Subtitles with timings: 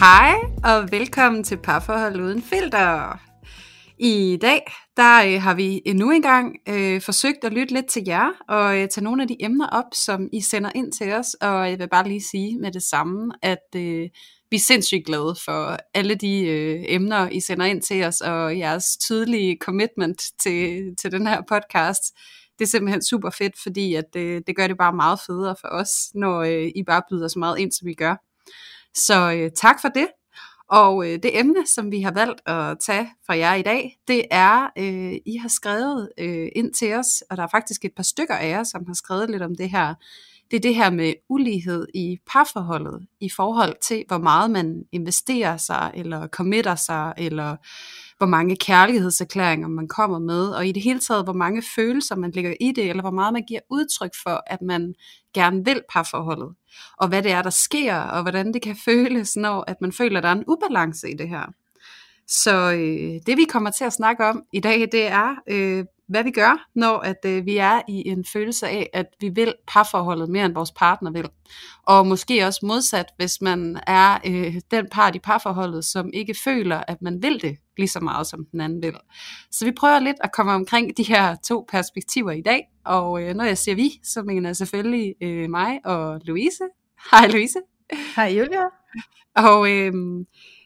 [0.00, 3.20] Hej og velkommen til Parforhold Uden Filter.
[3.98, 8.02] I dag der øh, har vi endnu en gang øh, forsøgt at lytte lidt til
[8.06, 11.34] jer og øh, tage nogle af de emner op, som I sender ind til os.
[11.34, 14.08] Og jeg vil bare lige sige med det samme, at øh,
[14.50, 18.58] vi er sindssygt glade for alle de øh, emner, I sender ind til os, og
[18.58, 22.02] jeres tydelige commitment til, til den her podcast.
[22.58, 25.68] Det er simpelthen super fedt, fordi at, øh, det gør det bare meget federe for
[25.68, 28.16] os, når øh, I bare byder så meget ind, som vi gør.
[28.96, 30.08] Så øh, tak for det.
[30.70, 34.24] Og øh, det emne, som vi har valgt at tage fra jer i dag, det
[34.30, 38.02] er, øh, I har skrevet øh, ind til os, og der er faktisk et par
[38.02, 39.94] stykker af jer, som har skrevet lidt om det her.
[40.50, 45.56] Det er det her med ulighed i parforholdet, i forhold til, hvor meget man investerer
[45.56, 47.56] sig, eller committer sig, eller
[48.20, 52.30] hvor mange kærlighedserklæringer man kommer med, og i det hele taget, hvor mange følelser man
[52.30, 54.94] lægger i det, eller hvor meget man giver udtryk for, at man
[55.34, 56.54] gerne vil parforholdet,
[56.98, 60.18] og hvad det er, der sker, og hvordan det kan føles, når at man føler,
[60.18, 61.52] at der er en ubalance i det her.
[62.26, 66.24] Så øh, det vi kommer til at snakke om i dag, det er, øh, hvad
[66.24, 70.28] vi gør, når at øh, vi er i en følelse af, at vi vil parforholdet
[70.28, 71.28] mere end vores partner vil.
[71.82, 76.82] Og måske også modsat, hvis man er øh, den part i parforholdet, som ikke føler,
[76.88, 78.94] at man vil det lige så meget, som den anden vil.
[79.50, 82.60] Så vi prøver lidt at komme omkring de her to perspektiver i dag.
[82.84, 86.64] Og øh, når jeg siger vi, så mener jeg selvfølgelig øh, mig og Louise.
[87.10, 87.58] Hej Louise.
[88.16, 88.64] Hej Julia.
[89.36, 89.92] Og øh,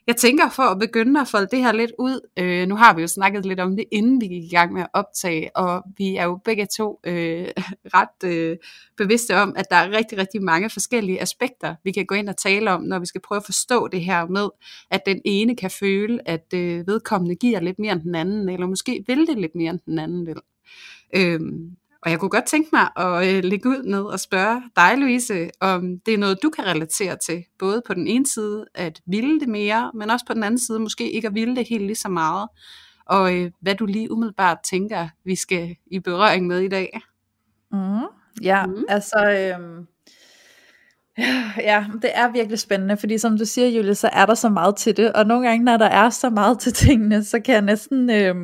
[0.06, 3.00] jeg tænker for at begynde at folde det her lidt ud, øh, nu har vi
[3.00, 6.16] jo snakket lidt om det, inden vi gik i gang med at optage, og vi
[6.16, 7.48] er jo begge to øh,
[7.96, 8.56] ret øh,
[8.96, 12.36] bevidste om, at der er rigtig, rigtig mange forskellige aspekter, vi kan gå ind og
[12.36, 14.48] tale om, når vi skal prøve at forstå det her med,
[14.90, 18.66] at den ene kan føle, at øh, vedkommende giver lidt mere end den anden, eller
[18.66, 20.40] måske vil det lidt mere end den anden vil.
[21.16, 21.40] Øh,
[22.04, 25.50] og jeg kunne godt tænke mig at øh, lægge ud med at spørge dig, Louise,
[25.60, 27.44] om det er noget, du kan relatere til.
[27.58, 30.80] Både på den ene side at ville det mere, men også på den anden side
[30.80, 32.48] måske ikke at ville det helt lige så meget.
[33.06, 37.00] Og øh, hvad du lige umiddelbart tænker, vi skal i berøring med i dag.
[37.72, 38.00] Mm,
[38.42, 38.84] ja, mm.
[38.88, 39.30] altså...
[39.30, 39.84] Øh...
[41.58, 44.76] Ja, det er virkelig spændende, fordi som du siger, Julie, så er der så meget
[44.76, 47.62] til det, og nogle gange, når der er så meget til tingene, så kan jeg
[47.62, 48.34] næsten, øh,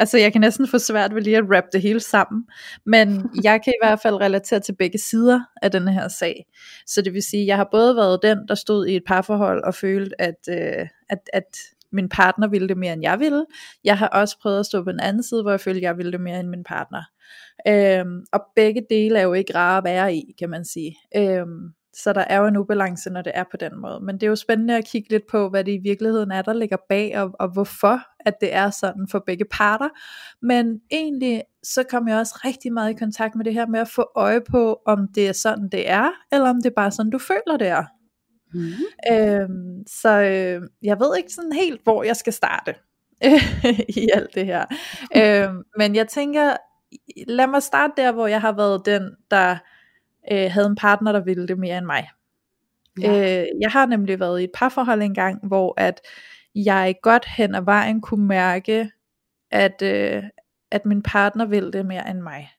[0.00, 2.44] Altså jeg kan næsten få svært ved lige at wrap det hele sammen,
[2.86, 3.08] men
[3.48, 6.46] jeg kan i hvert fald relatere til begge sider af den her sag.
[6.86, 9.74] Så det vil sige, jeg har både været den, der stod i et parforhold og
[9.74, 11.56] følte, at, øh, at, at
[11.92, 13.44] min partner ville det mere, end jeg ville.
[13.84, 15.96] Jeg har også prøvet at stå på den anden side, hvor jeg følte, at jeg
[15.96, 17.02] ville det mere, end min partner.
[17.68, 20.96] Øhm, og begge dele er jo ikke rare at være i, kan man sige.
[21.16, 21.72] Øhm,
[22.02, 24.00] så der er jo en ubalance, når det er på den måde.
[24.00, 26.52] Men det er jo spændende at kigge lidt på, hvad det i virkeligheden er, der
[26.52, 29.88] ligger bag, og, og hvorfor at det er sådan for begge parter.
[30.42, 33.88] Men egentlig så kom jeg også rigtig meget i kontakt med det her med at
[33.88, 37.10] få øje på, om det er sådan det er, eller om det er bare sådan,
[37.10, 37.84] du føler det er.
[38.54, 38.72] Mm.
[39.12, 42.74] Øhm, så øh, jeg ved ikke sådan helt, hvor jeg skal starte
[44.02, 44.64] i alt det her.
[45.48, 46.56] øhm, men jeg tænker,
[47.26, 49.56] lad mig starte der, hvor jeg har været den, der
[50.32, 52.08] øh, havde en partner, der ville det mere end mig.
[53.00, 53.42] Ja.
[53.42, 56.00] Øh, jeg har nemlig været i et parforhold engang, hvor at
[56.54, 58.90] jeg godt hen ad vejen kunne mærke,
[59.50, 60.22] at, øh,
[60.70, 62.50] at min partner ville det mere end mig.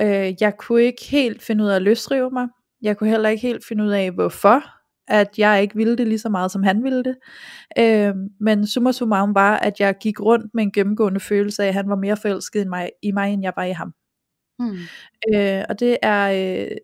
[0.00, 2.48] Øh, jeg kunne ikke helt finde ud af at løsrive mig.
[2.82, 4.62] Jeg kunne heller ikke helt finde ud af, hvorfor
[5.08, 7.16] at jeg ikke ville det lige så meget, som han ville det.
[7.78, 11.74] Øh, men summa summarum var, at jeg gik rundt med en gennemgående følelse af, at
[11.74, 13.94] han var mere forelsket i mig, i mig end jeg var i ham.
[14.58, 14.78] Hmm.
[15.34, 16.76] Øh, og det er, øh,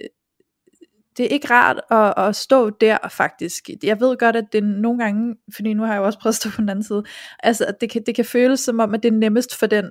[1.17, 3.71] det er ikke rart at, at stå der faktisk.
[3.83, 6.37] Jeg ved godt, at det nogle gange, fordi nu har jeg jo også prøvet at
[6.37, 7.03] stå på den anden side,
[7.39, 9.91] altså at det kan, det kan føles som om, at det er nemmest for den,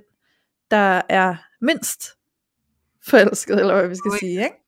[0.70, 2.02] der er mindst
[3.06, 4.18] forelsket, eller hvad vi skal Ui.
[4.18, 4.56] sige, ikke?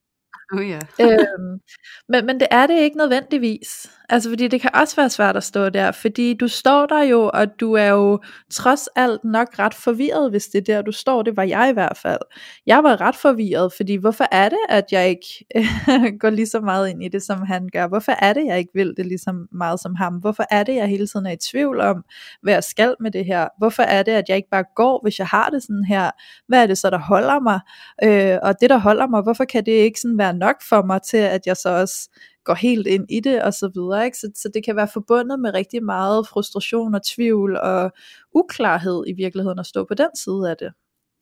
[0.54, 0.78] Oh, ja.
[1.00, 1.60] øhm,
[2.08, 3.90] men, men det er det ikke nødvendigvis.
[4.12, 7.30] Altså fordi det kan også være svært at stå der, fordi du står der jo,
[7.34, 8.20] og du er jo
[8.50, 11.72] trods alt nok ret forvirret, hvis det er der du står, det var jeg i
[11.72, 12.18] hvert fald.
[12.66, 15.44] Jeg var ret forvirret, fordi hvorfor er det, at jeg ikke
[16.20, 17.88] går lige så meget ind i det, som han gør?
[17.88, 20.14] Hvorfor er det, jeg ikke vil det lige så meget som ham?
[20.14, 22.04] Hvorfor er det, jeg hele tiden er i tvivl om,
[22.42, 23.48] hvad jeg skal med det her?
[23.58, 26.10] Hvorfor er det, at jeg ikke bare går, hvis jeg har det sådan her?
[26.48, 27.60] Hvad er det så, der holder mig?
[28.04, 31.02] Øh, og det, der holder mig, hvorfor kan det ikke sådan være nok for mig
[31.02, 32.08] til, at jeg så også
[32.44, 34.04] går helt ind i det og så videre.
[34.04, 34.18] Ikke?
[34.18, 37.92] Så, så det kan være forbundet med rigtig meget frustration og tvivl og
[38.34, 40.72] uklarhed i virkeligheden at stå på den side af det.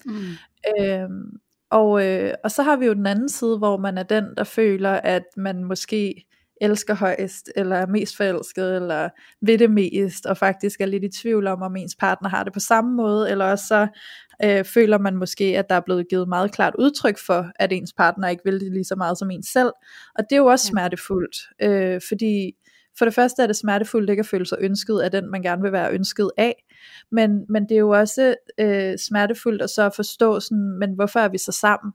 [0.05, 0.23] Mm.
[0.81, 1.41] Øhm,
[1.71, 4.45] og, øh, og så har vi jo den anden side, hvor man er den, der
[4.45, 6.27] føler, at man måske
[6.61, 9.09] elsker højst, eller er mest forelsket, eller
[9.43, 12.53] ved det mest, og faktisk er lidt i tvivl om, om ens partner har det
[12.53, 13.87] på samme måde, eller også så
[14.45, 17.93] øh, føler man måske, at der er blevet givet meget klart udtryk for, at ens
[17.93, 19.73] partner ikke vil det lige så meget som en selv,
[20.15, 22.53] og det er jo også smertefuldt, øh, fordi
[22.99, 25.63] for det første er det smertefuldt ikke at føle sig ønsket af den, man gerne
[25.63, 26.65] vil være ønsket af,
[27.13, 31.29] men, men det er jo også øh, smertefuldt at så forstå sådan, men hvorfor er
[31.29, 31.93] vi så sammen?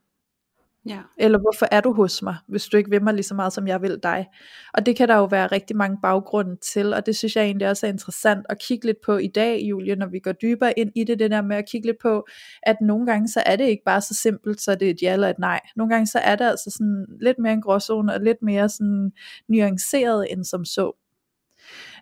[0.85, 0.99] Ja.
[1.17, 3.67] Eller hvorfor er du hos mig, hvis du ikke vil mig lige så meget, som
[3.67, 4.27] jeg vil dig.
[4.73, 7.69] Og det kan der jo være rigtig mange baggrunde til, og det synes jeg egentlig
[7.69, 10.91] også er interessant at kigge lidt på i dag, Julie, når vi går dybere ind
[10.95, 12.27] i det, det der med at kigge lidt på,
[12.63, 15.13] at nogle gange så er det ikke bare så simpelt, så det er et ja
[15.13, 15.59] eller et nej.
[15.75, 19.11] Nogle gange så er det altså sådan lidt mere en gråzone, og lidt mere sådan
[19.47, 20.91] nuanceret end som så.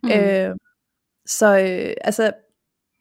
[0.03, 0.09] Mm.
[0.09, 0.55] Øh,
[1.25, 2.31] så øh, altså,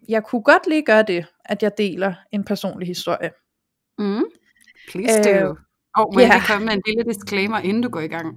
[0.08, 3.30] jeg kunne godt lige gøre det, at jeg deler en personlig historie.
[3.98, 4.24] Mm.
[4.88, 5.30] Please do.
[5.30, 5.56] Øh,
[5.96, 6.30] og må yeah.
[6.30, 8.36] jeg komme med en lille disclaimer, inden du går i gang?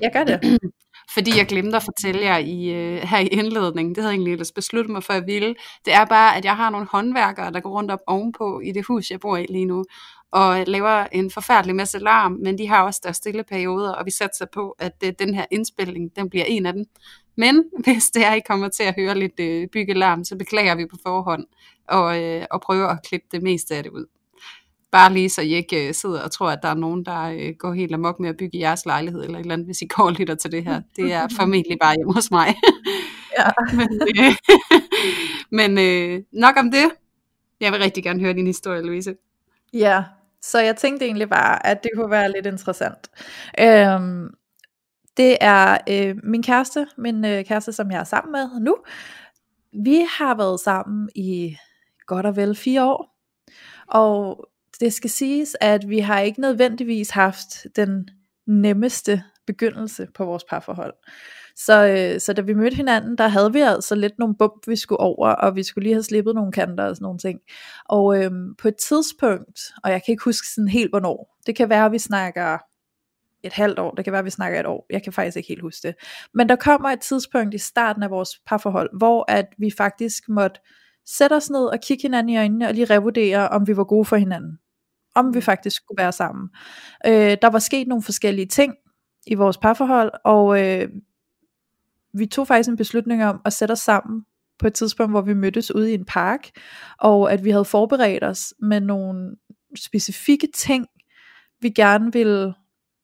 [0.00, 0.40] Jeg gør det.
[1.14, 4.32] Fordi jeg glemte at fortælle jer i, uh, her i indledningen, det havde jeg egentlig
[4.32, 5.54] ellers besluttet mig for at ville,
[5.84, 8.86] det er bare, at jeg har nogle håndværkere, der går rundt op ovenpå i det
[8.86, 9.84] hus, jeg bor i lige nu,
[10.30, 14.10] og laver en forfærdelig masse larm, men de har også deres stille perioder, og vi
[14.10, 16.84] satser på, at uh, den her indspilning, den bliver en af dem.
[17.36, 20.86] Men hvis det er, I kommer til at høre lidt uh, byggelarm, så beklager vi
[20.86, 21.44] på forhånd,
[21.88, 24.06] og, uh, og prøver at klippe det meste af det ud.
[24.92, 27.56] Bare lige så I ikke uh, sidder og tror, at der er nogen, der uh,
[27.58, 30.04] går helt amok med at bygge jeres lejlighed, eller et eller andet, hvis I går
[30.04, 30.82] og lytter til det her.
[30.96, 32.54] Det er formentlig bare hjemme hos mig.
[33.38, 33.50] ja.
[33.78, 34.34] men uh,
[35.58, 36.90] men uh, nok om det.
[37.60, 39.14] Jeg vil rigtig gerne høre din historie, Louise.
[39.72, 40.04] Ja,
[40.42, 43.10] så jeg tænkte egentlig bare, at det kunne være lidt interessant.
[43.60, 44.34] Øhm,
[45.16, 48.76] det er øh, min kæreste, min øh, kæreste, som jeg er sammen med nu.
[49.84, 51.56] Vi har været sammen i
[52.06, 53.18] godt og vel fire år.
[53.86, 54.48] Og
[54.80, 58.08] det skal siges, at vi har ikke nødvendigvis haft den
[58.46, 60.94] nemmeste begyndelse på vores parforhold.
[61.56, 64.76] Så, øh, så da vi mødte hinanden, der havde vi altså lidt nogle bump, vi
[64.76, 67.40] skulle over, og vi skulle lige have slippet nogle kanter og sådan nogle ting.
[67.84, 71.68] Og øh, på et tidspunkt, og jeg kan ikke huske sådan helt hvornår, det kan
[71.68, 72.58] være, at vi snakker
[73.42, 75.48] et halvt år, det kan være, at vi snakker et år, jeg kan faktisk ikke
[75.48, 75.94] helt huske det.
[76.34, 80.60] Men der kommer et tidspunkt i starten af vores parforhold, hvor at vi faktisk måtte
[81.06, 84.04] sætte os ned og kigge hinanden i øjnene, og lige revurdere, om vi var gode
[84.04, 84.58] for hinanden
[85.14, 86.48] om vi faktisk skulle være sammen.
[87.06, 88.74] Øh, der var sket nogle forskellige ting
[89.26, 90.88] i vores parforhold, og øh,
[92.14, 94.24] vi tog faktisk en beslutning om at sætte os sammen
[94.58, 96.50] på et tidspunkt, hvor vi mødtes ude i en park,
[96.98, 99.36] og at vi havde forberedt os med nogle
[99.76, 100.86] specifikke ting,
[101.60, 102.54] vi gerne ville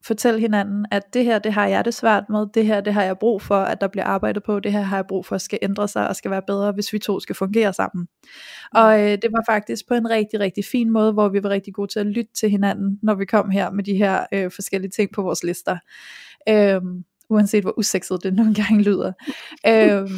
[0.04, 3.02] fortælle hinanden, at det her, det har jeg det svært med, det her, det har
[3.02, 5.40] jeg brug for, at der bliver arbejdet på, det her har jeg brug for, at
[5.40, 8.08] skal ændre sig og skal være bedre, hvis vi to skal fungere sammen.
[8.74, 11.74] Og øh, det var faktisk på en rigtig, rigtig fin måde, hvor vi var rigtig
[11.74, 14.90] gode til at lytte til hinanden, når vi kom her med de her øh, forskellige
[14.90, 15.78] ting på vores lister.
[16.48, 16.80] Øh,
[17.30, 19.12] uanset hvor usekset det nogle gange lyder.
[19.68, 20.10] øh,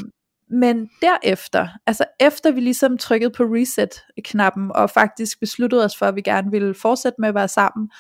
[0.51, 6.17] men derefter, altså efter vi ligesom trykkede på reset-knappen, og faktisk besluttede os for, at
[6.17, 7.91] vi gerne ville fortsætte med at være sammen,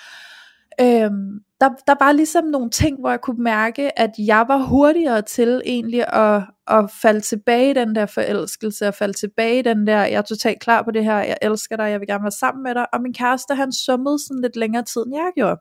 [0.80, 5.22] øhm, der, der var ligesom nogle ting, hvor jeg kunne mærke, at jeg var hurtigere
[5.22, 9.86] til egentlig at, at falde tilbage i den der forelskelse, og falde tilbage i den
[9.86, 12.30] der, jeg er totalt klar på det her, jeg elsker dig, jeg vil gerne være
[12.30, 15.60] sammen med dig, og min kæreste, han summede sådan lidt længere tid, end jeg gjorde.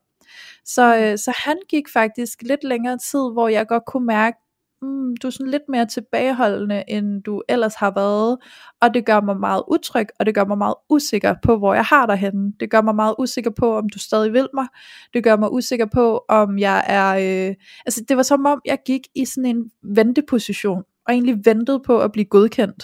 [0.65, 4.37] Så, øh, så han gik faktisk lidt længere tid, hvor jeg godt kunne mærke,
[4.81, 8.37] mm, du er sådan lidt mere tilbageholdende, end du ellers har været,
[8.81, 11.83] og det gør mig meget utryg, og det gør mig meget usikker på, hvor jeg
[11.83, 12.53] har dig henne.
[12.59, 14.67] Det gør mig meget usikker på, om du stadig vil mig.
[15.13, 17.09] Det gør mig usikker på, om jeg er...
[17.15, 17.55] Øh...
[17.85, 21.99] Altså, det var som om, jeg gik i sådan en venteposition, og egentlig ventede på
[21.99, 22.83] at blive godkendt.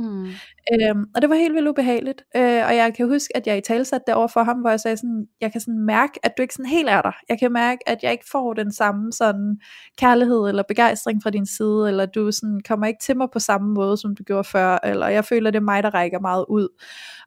[0.00, 0.26] Mm.
[0.72, 2.22] Øhm, og det var helt vildt ubehageligt.
[2.36, 4.70] Øh, og jeg kan huske, at jeg i tale satte det over for ham, hvor
[4.70, 7.12] jeg sagde sådan, jeg kan sådan mærke, at du ikke sådan helt er der.
[7.28, 9.56] Jeg kan mærke, at jeg ikke får den samme sådan
[9.98, 13.74] kærlighed eller begejstring fra din side, eller du sådan kommer ikke til mig på samme
[13.74, 16.68] måde, som du gjorde før, eller jeg føler, det er mig, der rækker meget ud.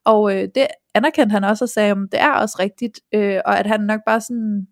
[0.05, 3.59] Og øh, det anerkendte han også og sagde, at det er også rigtigt, øh, og
[3.59, 4.67] at han nok bare sådan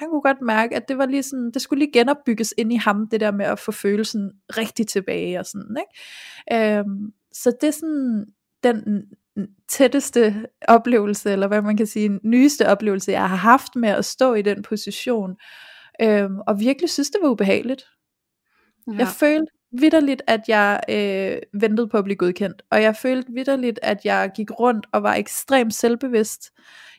[0.00, 2.76] han kunne godt mærke, at det var lige sådan, det skulle lige genopbygges ind i
[2.76, 6.78] ham, det der med at få følelsen rigtig tilbage og sådan, ikke?
[6.78, 8.26] Øhm, så det er sådan
[8.62, 9.06] den
[9.68, 14.34] tætteste oplevelse, eller hvad man kan sige, nyeste oplevelse, jeg har haft med at stå
[14.34, 15.36] i den position,
[16.02, 17.84] øhm, og virkelig synes, det var ubehageligt.
[18.86, 18.98] Ja.
[18.98, 22.62] Jeg følte vidderligt, at jeg øh, ventede på at blive godkendt.
[22.70, 26.50] Og jeg følte vidderligt, at jeg gik rundt og var ekstremt selvbevidst.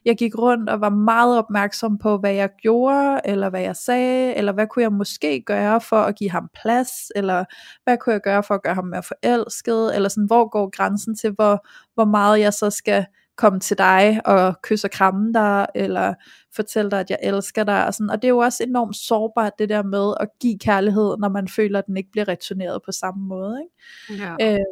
[0.05, 4.35] Jeg gik rundt og var meget opmærksom på, hvad jeg gjorde, eller hvad jeg sagde,
[4.35, 7.45] eller hvad kunne jeg måske gøre for at give ham plads, eller
[7.83, 11.15] hvad kunne jeg gøre for at gøre ham mere forelsket, eller sådan, hvor går grænsen
[11.15, 15.67] til, hvor, hvor meget jeg så skal komme til dig og kysse og kramme dig,
[15.75, 16.13] eller
[16.55, 17.85] fortælle dig, at jeg elsker dig.
[17.85, 18.09] Og, sådan.
[18.09, 21.47] og det er jo også enormt sårbart, det der med at give kærlighed, når man
[21.47, 23.61] føler, at den ikke bliver returneret på samme måde.
[23.61, 24.23] Ikke?
[24.23, 24.53] Ja.
[24.53, 24.65] Øh,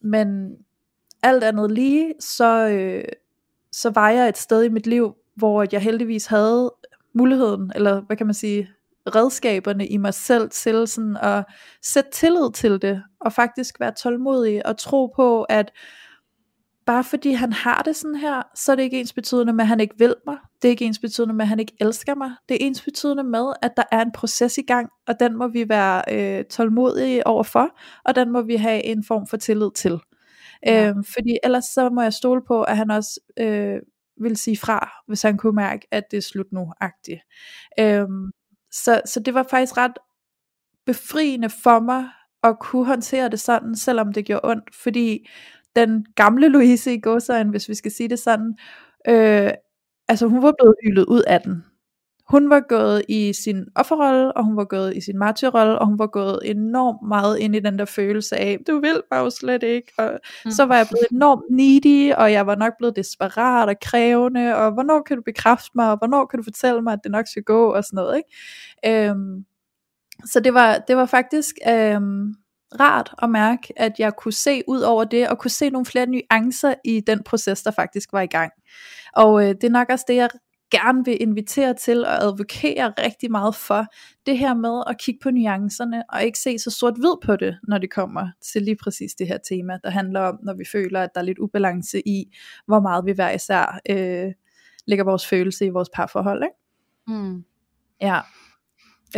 [0.00, 0.56] men
[1.22, 3.04] alt andet lige, så, øh,
[3.72, 6.72] så var jeg et sted i mit liv, hvor jeg heldigvis havde
[7.14, 8.68] muligheden, eller hvad kan man sige,
[9.06, 11.44] redskaberne i mig selv til sådan at
[11.82, 15.72] sætte tillid til det, og faktisk være tålmodig og tro på, at
[16.86, 19.68] bare fordi han har det sådan her, så er det ikke ens betydende med, at
[19.68, 20.36] han ikke vil mig.
[20.62, 22.30] Det er ikke ens betydende med, at han ikke elsker mig.
[22.48, 25.48] Det er ens betydende med, at der er en proces i gang, og den må
[25.48, 30.00] vi være øh, tålmodige overfor, og den må vi have en form for tillid til.
[30.66, 30.88] Ja.
[30.88, 33.78] Øhm, fordi ellers så må jeg stole på, at han også øh,
[34.20, 37.20] vil sige fra, hvis han kunne mærke, at det er slut nu-agtigt.
[37.80, 38.30] Øhm,
[38.72, 39.98] så, så det var faktisk ret
[40.86, 42.08] befriende for mig,
[42.42, 45.28] at kunne håndtere det sådan, selvom det gjorde ondt, fordi
[45.76, 48.54] den gamle Louise i godsøjen, hvis vi skal sige det sådan,
[49.08, 49.50] øh,
[50.08, 51.64] altså hun var blevet hyldet ud af den.
[52.28, 55.98] Hun var gået i sin offerrolle, og hun var gået i sin martyrrolle, og hun
[55.98, 59.62] var gået enormt meget ind i den der følelse af, du vil mig jo slet
[59.62, 60.50] ikke, og mm.
[60.50, 64.72] så var jeg blevet enormt needy, og jeg var nok blevet desperat og krævende, og
[64.72, 67.42] hvornår kan du bekræfte mig, og hvornår kan du fortælle mig, at det nok skal
[67.42, 69.08] gå, og sådan noget, ikke?
[69.10, 69.44] Øhm,
[70.24, 72.34] så det var, det var faktisk, øhm,
[72.80, 76.06] rart at mærke, at jeg kunne se ud over det, og kunne se nogle flere
[76.06, 78.52] nuancer i den proces, der faktisk var i gang.
[79.12, 80.28] Og øh, det er nok også det, jeg
[80.70, 83.86] gerne vil invitere til og advokere rigtig meget for,
[84.26, 87.78] det her med at kigge på nuancerne, og ikke se så sort-hvid på det, når
[87.78, 91.10] det kommer til lige præcis det her tema, der handler om, når vi føler, at
[91.14, 94.32] der er lidt ubalance i, hvor meget vi hver især øh,
[94.86, 96.42] lægger vores følelse i vores parforhold.
[96.42, 97.20] Ikke?
[97.20, 97.44] Mm.
[98.00, 98.20] Ja,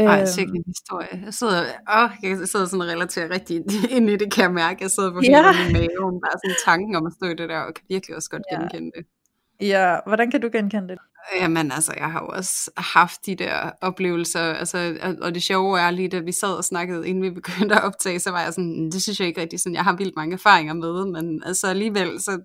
[0.06, 1.24] ej, sikkert en historie.
[1.24, 1.60] Jeg sidder,
[1.96, 3.56] åh, jeg sidder sådan og relaterer rigtig
[3.96, 4.82] ind i det, kan jeg mærke.
[4.82, 5.68] Jeg sidder på ja.
[5.68, 8.30] i maven, bare sådan tanken om at stå i det der, og kan virkelig også
[8.30, 8.60] godt ja.
[8.60, 9.06] genkende det.
[9.60, 10.98] Ja, hvordan kan du genkende det?
[11.40, 15.90] Jamen altså, jeg har jo også haft de der oplevelser, altså, og det sjove er
[15.90, 18.90] lige, da vi sad og snakkede, inden vi begyndte at optage, så var jeg sådan,
[18.90, 22.20] det synes jeg ikke rigtig sådan, jeg har vildt mange erfaringer med, men altså alligevel,
[22.20, 22.40] så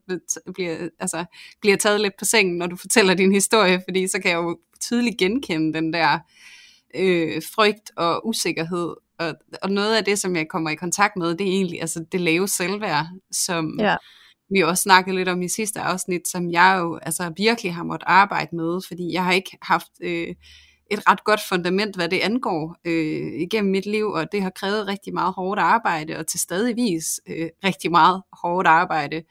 [0.54, 1.26] bliver, altså,
[1.62, 4.38] bliver jeg taget lidt på sengen, når du fortæller din historie, fordi så kan jeg
[4.38, 6.20] jo tydeligt genkende den der,
[6.96, 8.96] øh, frygt og usikkerhed.
[9.20, 12.06] Og, og noget af det, som jeg kommer i kontakt med, det er egentlig altså
[12.12, 13.96] det lave selvværd, som ja.
[14.50, 18.08] vi også snakkede lidt om i sidste afsnit, som jeg jo altså virkelig har måttet
[18.08, 20.36] arbejde med, fordi jeg har ikke haft øh,
[20.92, 24.88] et ret godt fundament, hvad det angår øh, igennem mit liv, og det har krævet
[24.88, 29.24] rigtig meget hårdt arbejde, og til stadigvis øh, rigtig meget hårdt arbejde.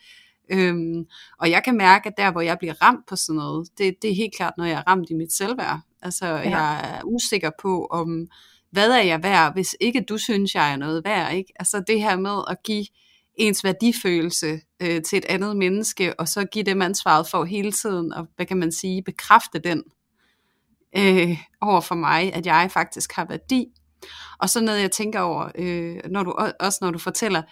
[0.51, 1.07] Øhm,
[1.39, 4.11] og jeg kan mærke, at der, hvor jeg bliver ramt på sådan noget, det, det
[4.11, 5.81] er helt klart, når jeg er ramt i mit selvværd.
[6.03, 6.59] Altså, ja.
[6.59, 8.27] jeg er usikker på, om
[8.71, 11.35] hvad er jeg værd, hvis ikke du synes, jeg er noget værd.
[11.35, 11.53] Ikke?
[11.57, 12.87] Altså det her med at give
[13.35, 18.13] ens værdifølelse øh, til et andet menneske, og så give dem ansvaret for hele tiden,
[18.13, 19.83] og hvad kan man sige, bekræfte den
[20.99, 23.67] øh, over for mig, at jeg faktisk har værdi.
[24.39, 27.43] Og så noget, jeg tænker over, øh, når du, også når du fortæller,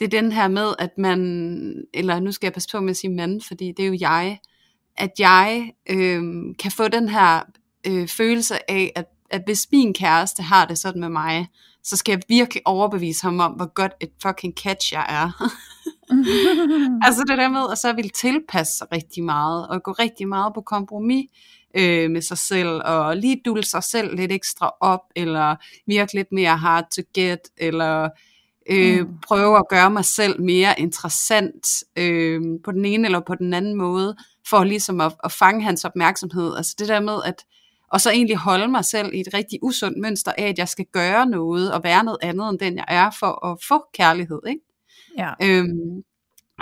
[0.00, 2.96] det er den her med, at man, eller nu skal jeg passe på med at
[2.96, 4.38] sige mand, fordi det er jo jeg,
[4.96, 6.22] at jeg øh,
[6.58, 7.40] kan få den her
[7.86, 11.48] øh, følelse af, at, at hvis min kæreste har det sådan med mig,
[11.84, 15.50] så skal jeg virkelig overbevise ham om, hvor godt et fucking catch jeg er.
[17.06, 20.54] altså det der med, at så vil tilpasse sig rigtig meget, og gå rigtig meget
[20.54, 21.26] på kompromis
[21.76, 26.32] øh, med sig selv, og lige dule sig selv lidt ekstra op, eller virke lidt
[26.32, 28.08] mere hard to get, eller
[28.70, 29.18] øh, mm.
[29.26, 33.74] prøve at gøre mig selv mere interessant øh, på den ene eller på den anden
[33.74, 34.16] måde,
[34.48, 36.56] for ligesom at, at fange hans opmærksomhed.
[36.56, 37.44] Altså det der med, at
[37.90, 40.84] og så egentlig holde mig selv i et rigtig usundt mønster af, at jeg skal
[40.92, 44.40] gøre noget og være noget andet end den jeg er for at få kærlighed.
[44.48, 44.60] Ikke?
[45.18, 45.32] Ja.
[45.42, 46.02] Øhm,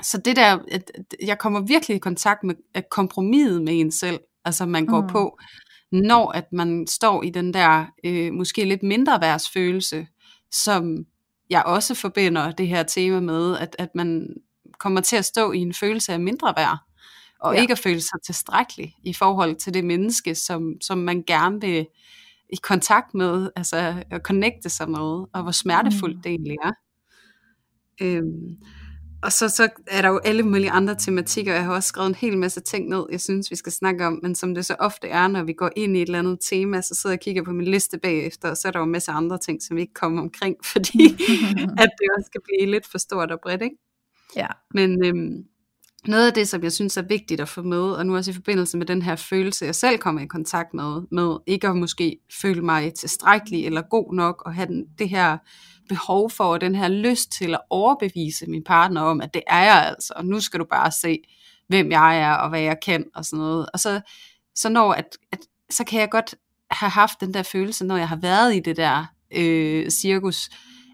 [0.02, 0.90] så det der, at
[1.22, 5.08] jeg kommer virkelig i kontakt med at kompromiset med en selv, altså man går mm.
[5.08, 5.38] på,
[5.92, 10.06] når at man står i den der øh, måske lidt mindre værdsfølelse,
[10.50, 11.06] som
[11.50, 14.36] jeg også forbinder det her tema med, at, at man
[14.78, 16.78] kommer til at stå i en følelse af mindre værd
[17.40, 17.60] og ja.
[17.60, 21.86] ikke at føle sig tilstrækkelig i forhold til det menneske, som, som man gerne vil
[22.52, 26.22] i kontakt med, altså at connecte sig med, og hvor smertefuldt mm.
[26.22, 26.72] det egentlig er.
[28.02, 28.56] Øhm,
[29.22, 32.14] og så, så er der jo alle mulige andre tematikker, jeg har også skrevet en
[32.14, 35.08] hel masse ting ned, jeg synes, vi skal snakke om, men som det så ofte
[35.08, 37.42] er, når vi går ind i et eller andet tema, så sidder jeg og kigger
[37.42, 39.80] på min liste bagefter, og så er der jo en masse andre ting, som vi
[39.80, 41.04] ikke kommer omkring, fordi
[41.82, 43.76] at det også skal blive lidt for stort og bredt, ikke?
[44.36, 44.46] Ja.
[44.74, 45.44] Men øhm,
[46.06, 48.34] noget af det, som jeg synes er vigtigt at få med, og nu også i
[48.34, 52.18] forbindelse med den her følelse, jeg selv kommer i kontakt med, med ikke at måske
[52.42, 55.38] føle mig tilstrækkelig eller god nok, og have den, det her
[55.88, 59.64] behov for, og den her lyst til at overbevise min partner om, at det er
[59.64, 61.18] jeg altså, og nu skal du bare se,
[61.68, 63.66] hvem jeg er, og hvad jeg kan, og sådan noget.
[63.72, 64.00] Og så,
[64.54, 65.38] så når, at, at,
[65.70, 66.34] så kan jeg godt
[66.70, 70.50] have haft den der følelse, når jeg har været i det der øh, cirkus,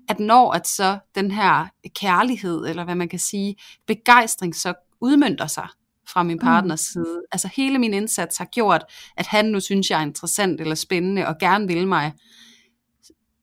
[0.09, 1.67] at når at så den her
[2.01, 5.69] kærlighed, eller hvad man kan sige, begejstring så udmyndter sig
[6.09, 7.05] fra min partners mm.
[7.05, 7.23] side.
[7.33, 8.85] Altså hele min indsats har gjort,
[9.17, 12.13] at han nu synes, jeg er interessant eller spændende og gerne vil mig.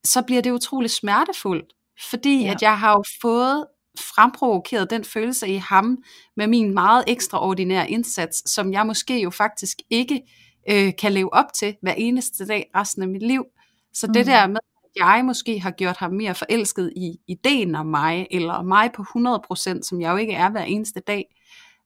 [0.03, 1.73] Så bliver det utroligt smertefuldt,
[2.09, 2.51] fordi ja.
[2.51, 3.65] at jeg har jo fået
[3.99, 5.97] fremprovokeret den følelse i ham
[6.37, 10.21] med min meget ekstraordinære indsats, som jeg måske jo faktisk ikke
[10.69, 13.45] øh, kan leve op til hver eneste dag resten af mit liv.
[13.93, 14.13] Så mm.
[14.13, 18.27] det der med, at jeg måske har gjort ham mere forelsket i ideen om mig,
[18.31, 21.25] eller mig på 100%, som jeg jo ikke er hver eneste dag,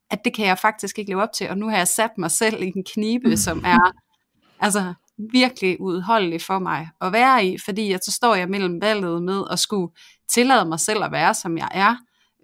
[0.09, 2.31] at det kan jeg faktisk ikke leve op til, og nu har jeg sat mig
[2.31, 3.91] selv i en knibe, som er
[4.65, 4.93] altså
[5.31, 9.43] virkelig udholdelig for mig at være i, fordi at så står jeg mellem valget med
[9.51, 9.93] at skulle
[10.29, 11.95] tillade mig selv at være, som jeg er,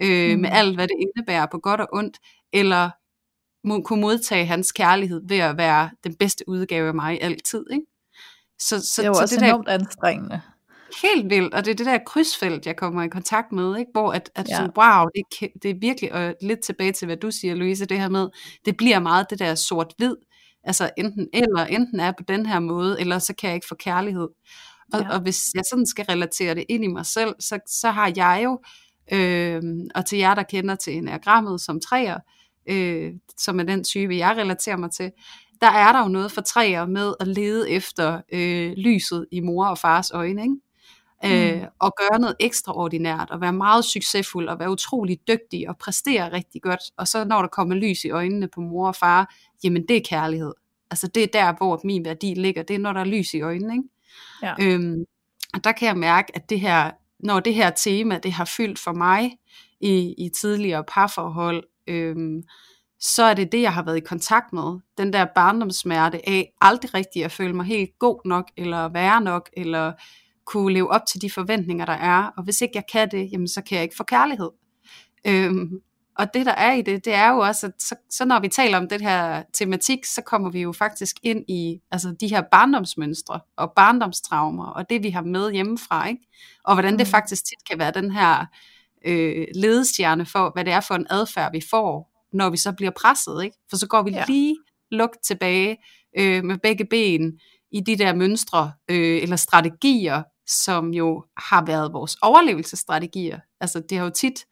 [0.02, 0.42] øh, mm.
[0.42, 2.18] med alt, hvad det indebærer på godt og ondt,
[2.54, 2.90] eller
[3.68, 7.66] må, kunne modtage hans kærlighed ved at være den bedste udgave af mig altid.
[7.72, 7.86] Ikke?
[8.60, 10.42] Så, så, det er jo så også det enormt der, anstrengende
[11.02, 13.92] helt vildt, og det er det der krydsfelt, jeg kommer i kontakt med, ikke?
[13.92, 14.56] hvor at, at ja.
[14.56, 18.00] sådan, wow, det, det er virkelig, og lidt tilbage til, hvad du siger, Louise, det
[18.00, 18.30] her med,
[18.66, 20.16] det bliver meget det der sort-hvid,
[20.64, 23.76] altså enten eller, enten er på den her måde, eller så kan jeg ikke få
[23.76, 24.28] kærlighed.
[24.94, 25.14] Og, ja.
[25.14, 28.42] og hvis jeg sådan skal relatere det ind i mig selv, så, så har jeg
[28.44, 28.60] jo,
[29.14, 29.62] øh,
[29.96, 32.20] og til jer, der kender til enagrammet som træer,
[32.70, 35.12] øh, som er den type, jeg relaterer mig til,
[35.62, 39.66] der er der jo noget for træer med at lede efter øh, lyset i mor
[39.66, 40.56] og fars øjne, ikke?
[41.26, 41.68] Øh, mm.
[41.80, 46.62] og gøre noget ekstraordinært, og være meget succesfuld, og være utrolig dygtig, og præstere rigtig
[46.62, 49.98] godt, og så når der kommer lys i øjnene på mor og far, jamen det
[49.98, 50.54] er kærlighed.
[50.92, 53.42] Altså det er der, hvor min værdi ligger, det er når der er lys i
[53.42, 53.90] øjnene, ikke?
[54.44, 54.54] Ja.
[54.62, 55.06] Øhm,
[55.54, 58.80] og der kan jeg mærke, at det her, når det her tema, det har fyldt
[58.80, 59.38] for mig
[59.82, 62.44] i, i tidligere parforhold, øhm,
[63.00, 64.80] så er det det, jeg har været i kontakt med.
[64.98, 69.50] Den der barndomssmerte af aldrig rigtig at føle mig helt god nok, eller være nok,
[69.58, 69.94] eller
[70.46, 73.48] kunne leve op til de forventninger, der er, og hvis ikke jeg kan det, jamen
[73.48, 74.50] så kan jeg ikke få kærlighed.
[75.28, 75.82] Øhm,
[76.18, 78.48] og det der er i det, det er jo også, at så, så når vi
[78.48, 82.42] taler om det her tematik, så kommer vi jo faktisk ind i altså de her
[82.52, 86.28] barndomsmønstre og barndomstraumer, og det vi har med hjemmefra, ikke?
[86.64, 87.12] og hvordan det mm.
[87.12, 88.46] faktisk tit kan være den her
[89.06, 92.92] øh, ledestjerne for, hvad det er for en adfærd, vi får, når vi så bliver
[93.02, 93.58] presset, ikke?
[93.70, 94.24] for så går vi ja.
[94.28, 94.58] lige
[94.92, 95.78] lukt tilbage
[96.18, 97.40] øh, med begge ben
[97.72, 103.40] i de der mønstre øh, eller strategier, som jo har været vores overlevelsesstrategier.
[103.62, 104.46] Altså det har jo tit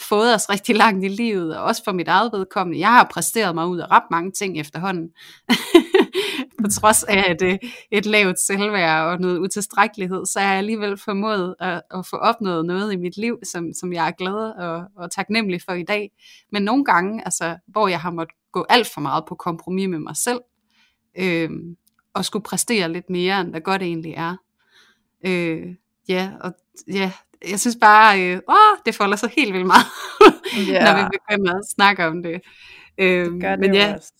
[0.00, 2.80] fået os rigtig langt i livet, og også for mit eget vedkommende.
[2.80, 5.08] Jeg har præsteret mig ud af ret mange ting efterhånden.
[6.64, 7.58] på trods af et, øh,
[7.90, 12.66] et lavt selvværd og noget utilstrækkelighed, så er jeg alligevel formået at, at få opnået
[12.66, 16.10] noget i mit liv, som, som jeg er glad og, og taknemmelig for i dag.
[16.52, 19.98] Men nogle gange, altså, hvor jeg har måttet gå alt for meget på kompromis med
[19.98, 20.40] mig selv,
[21.18, 21.50] øh,
[22.14, 24.36] og skulle præstere lidt mere, end hvad godt egentlig er.
[25.26, 25.74] Øh,
[26.08, 26.52] ja, og
[26.92, 27.12] ja,
[27.50, 29.86] jeg synes bare, øh, åh, det folder sig helt vildt meget,
[30.70, 30.84] yeah.
[30.86, 32.40] når vi begynder at snakke om det.
[32.98, 34.12] Øh, det det men ja, også.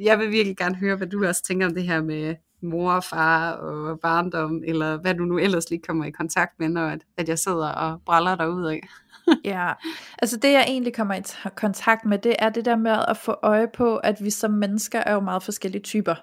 [0.00, 3.04] jeg vil virkelig gerne høre, hvad du også tænker om det her med mor og
[3.04, 7.00] far og barndom, eller hvad du nu ellers lige kommer i kontakt med, når at,
[7.16, 8.88] at jeg sidder og bræller derud af.
[9.44, 9.72] ja,
[10.18, 11.22] altså det jeg egentlig kommer i
[11.56, 14.98] kontakt med, det er det der med at få øje på, at vi som mennesker
[14.98, 16.14] er jo meget forskellige typer.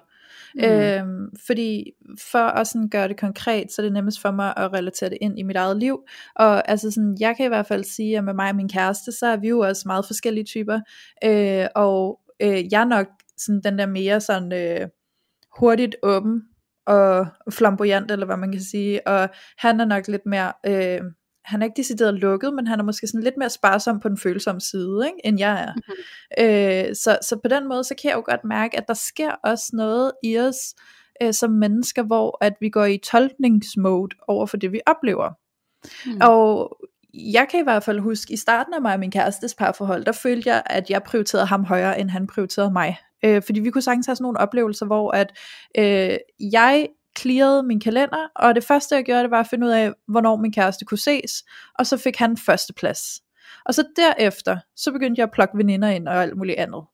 [0.58, 0.64] Mm.
[0.64, 1.92] Øhm, fordi
[2.30, 5.18] for at sådan gøre det konkret, så er det nemmest for mig at relatere det
[5.20, 5.98] ind i mit eget liv.
[6.36, 9.12] Og altså sådan, jeg kan i hvert fald sige, at med mig og min kæreste,
[9.12, 10.80] så er vi jo også meget forskellige typer.
[11.24, 14.88] Øh, og øh, jeg er nok sådan den der mere sådan øh,
[15.58, 16.42] hurtigt åben
[16.86, 19.06] og flamboyant, eller hvad man kan sige.
[19.06, 20.52] Og han er nok lidt mere...
[20.66, 21.00] Øh,
[21.48, 24.18] han er ikke decideret lukket, men han er måske sådan lidt mere sparsom på den
[24.18, 25.72] følsomme side, ikke, end jeg er.
[25.74, 26.88] Mm-hmm.
[26.88, 29.30] Øh, så, så på den måde, så kan jeg jo godt mærke, at der sker
[29.30, 30.74] også noget i os
[31.22, 35.30] øh, som mennesker, hvor at vi går i tolkningsmode over for det, vi oplever.
[36.06, 36.18] Mm.
[36.22, 36.78] Og
[37.14, 40.12] jeg kan i hvert fald huske, i starten af mig og min kærestes parforhold, der
[40.12, 42.96] følte jeg, at jeg prioriterede ham højere, end han prioriterede mig.
[43.24, 45.38] Øh, fordi vi kunne sagtens have sådan nogle oplevelser, hvor at
[45.78, 46.16] øh,
[46.52, 49.92] jeg clearede min kalender, og det første jeg gjorde, det var at finde ud af,
[50.08, 51.44] hvornår min kæreste kunne ses,
[51.78, 53.22] og så fik han første plads.
[53.64, 56.84] Og så derefter, så begyndte jeg at plukke veninder ind og alt muligt andet.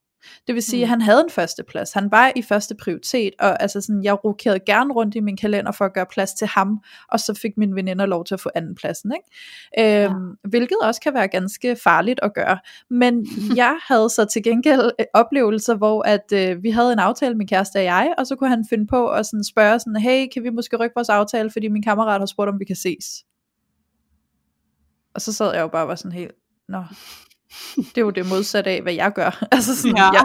[0.46, 0.82] Det vil sige, mm.
[0.82, 1.92] at han havde en førsteplads.
[1.92, 5.72] Han var i første prioritet, og altså sådan, jeg rokerede gerne rundt i min kalender
[5.72, 8.50] for at gøre plads til ham, og så fik mine veninder lov til at få
[8.54, 9.12] anden pladsen.
[9.12, 10.04] Ikke?
[10.04, 10.48] Øhm, ja.
[10.48, 12.58] Hvilket også kan være ganske farligt at gøre.
[12.90, 13.26] Men
[13.62, 17.48] jeg havde så til gengæld øh, oplevelser, hvor at øh, vi havde en aftale, min
[17.48, 20.42] kæreste og jeg, og så kunne han finde på at sådan spørge sådan, hey, kan
[20.42, 23.24] vi måske rykke vores aftale, fordi min kammerat har spurgt, om vi kan ses.
[25.14, 26.32] Og så sad jeg jo bare og var sådan helt,
[26.68, 26.82] nå,
[27.76, 29.44] det er jo det modsatte af, hvad jeg gør.
[29.52, 30.04] Altså sådan, ja.
[30.14, 30.20] Ja.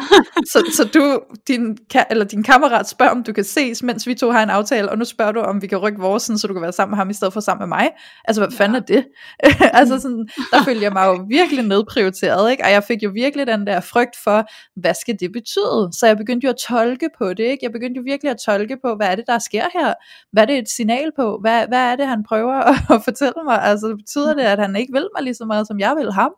[0.46, 1.78] Så, så du, din,
[2.10, 4.98] eller din kammerat spørger, om du kan ses, mens vi to har en aftale, og
[4.98, 6.98] nu spørger du, om vi kan rykke vores, sådan, så du kan være sammen med
[6.98, 7.90] ham, i stedet for sammen med mig.
[8.26, 8.96] Altså, hvad fanden ja.
[8.96, 9.06] er det?
[9.80, 12.64] altså sådan, der følte jeg mig jo virkelig nedprioriteret, ikke?
[12.64, 14.46] og jeg fik jo virkelig den der frygt for,
[14.80, 15.90] hvad skal det betyde?
[16.00, 17.60] Så jeg begyndte jo at tolke på det, ikke?
[17.62, 19.94] jeg begyndte jo virkelig at tolke på, hvad er det, der sker her?
[20.32, 21.38] Hvad er det et signal på?
[21.42, 23.62] Hvad, hvad er det, han prøver at, at fortælle mig?
[23.62, 26.32] Altså, betyder det, at han ikke vil mig lige så meget, som jeg vil ham?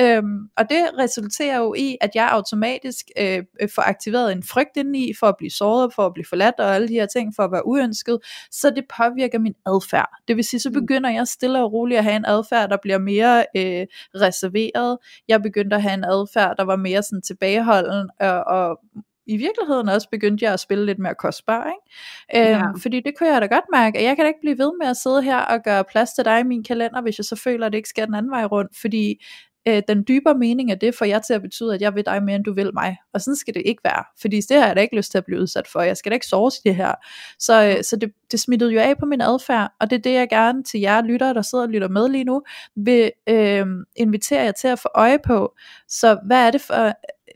[0.00, 3.42] Øhm, Øhm, og det resulterer jo i, at jeg automatisk øh,
[3.74, 6.88] får aktiveret en frygt indeni, for at blive såret, for at blive forladt og alle
[6.88, 8.18] de her ting, for at være uønsket,
[8.50, 10.10] så det påvirker min adfærd.
[10.28, 10.80] Det vil sige, så mm.
[10.80, 14.98] begynder jeg stille og roligt at have en adfærd, der bliver mere øh, reserveret.
[15.28, 18.80] Jeg begyndte at have en adfærd, der var mere sådan tilbageholden, og, og
[19.26, 22.50] i virkeligheden også begyndte jeg at spille lidt mere kostbar, ikke?
[22.50, 22.70] Øhm, ja.
[22.82, 24.86] fordi det kunne jeg da godt mærke, at jeg kan da ikke blive ved med
[24.86, 27.66] at sidde her og gøre plads til dig i min kalender, hvis jeg så føler,
[27.66, 29.24] at det ikke skal den anden vej rundt, fordi
[29.68, 32.22] øh, den dybere mening af det får jeg til at betyde, at jeg vil dig
[32.22, 32.96] mere, end du vil mig.
[33.14, 35.24] Og sådan skal det ikke være, fordi det har jeg da ikke lyst til at
[35.24, 35.80] blive udsat for.
[35.80, 36.94] Jeg skal da ikke sove i det her.
[37.38, 40.12] Så, øh, så det, det smittede jo af på min adfærd, og det er det,
[40.12, 42.42] jeg gerne til jer lyttere, der sidder og lytter med lige nu,
[42.76, 45.54] vil øh, invitere jer til at få øje på.
[45.88, 46.92] Så hvad er det for, øh,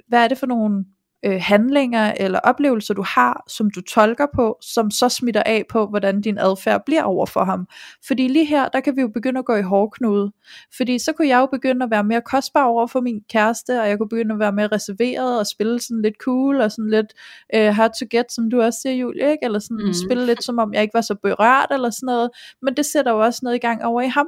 [0.09, 0.85] hvad er det for nogle
[1.27, 5.87] øh, handlinger eller oplevelser du har, som du tolker på, som så smitter af på,
[5.87, 7.67] hvordan din adfærd bliver over for ham.
[8.07, 10.33] Fordi lige her, der kan vi jo begynde at gå i hårdknude.
[10.77, 13.89] Fordi så kunne jeg jo begynde at være mere kostbar over for min kæreste, og
[13.89, 17.13] jeg kunne begynde at være mere reserveret og spille sådan lidt cool og sådan lidt
[17.55, 19.45] øh, hard to get, som du også siger, Julie, ikke?
[19.45, 19.93] eller sådan mm.
[19.93, 22.31] spille lidt som om jeg ikke var så berørt eller sådan noget.
[22.63, 24.27] Men det sætter jo også noget i gang over i ham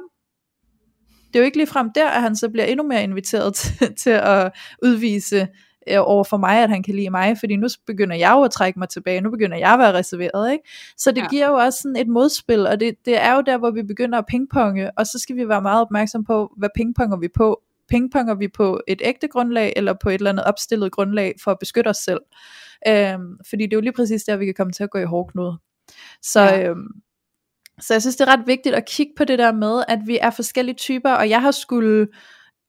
[1.29, 4.09] det er jo ikke ligefrem der, at han så bliver endnu mere inviteret til, til
[4.09, 4.51] at
[4.83, 5.47] udvise
[5.97, 8.79] over for mig, at han kan lide mig, fordi nu begynder jeg jo at trække
[8.79, 10.63] mig tilbage, nu begynder jeg at være reserveret, ikke?
[10.97, 11.27] Så det ja.
[11.27, 14.17] giver jo også sådan et modspil, og det, det er jo der, hvor vi begynder
[14.17, 18.35] at pingponge, og så skal vi være meget opmærksom på, hvad pingponger vi på, pingponger
[18.35, 21.89] vi på et ægte grundlag, eller på et eller andet opstillet grundlag, for at beskytte
[21.89, 22.21] os selv.
[22.87, 25.03] Øhm, fordi det er jo lige præcis der, vi kan komme til at gå i
[25.03, 25.57] hårdknude.
[26.21, 26.69] Så, ja.
[26.69, 26.87] øhm,
[27.79, 30.17] så jeg synes, det er ret vigtigt at kigge på det der med, at vi
[30.21, 32.07] er forskellige typer, og jeg har skulle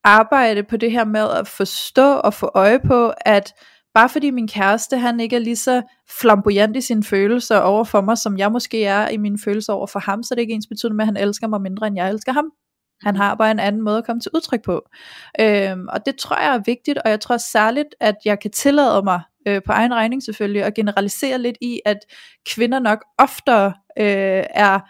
[0.04, 3.54] arbejde på det her med at forstå og få øje på, at
[3.94, 5.82] bare fordi min kæreste, han ikke er lige så
[6.20, 9.86] flamboyant i sine følelser over for mig, som jeg måske er i mine følelser over
[9.86, 11.96] for ham, så det er ikke ens betydende med, at han elsker mig mindre, end
[11.96, 12.44] jeg elsker ham.
[13.02, 14.82] Han har bare en anden måde at komme til udtryk på.
[15.40, 19.02] Øhm, og det tror jeg er vigtigt, og jeg tror særligt, at jeg kan tillade
[19.02, 21.98] mig, øh, på egen regning selvfølgelig, at generalisere lidt i, at
[22.54, 23.66] kvinder nok oftere
[23.98, 24.80] øh, er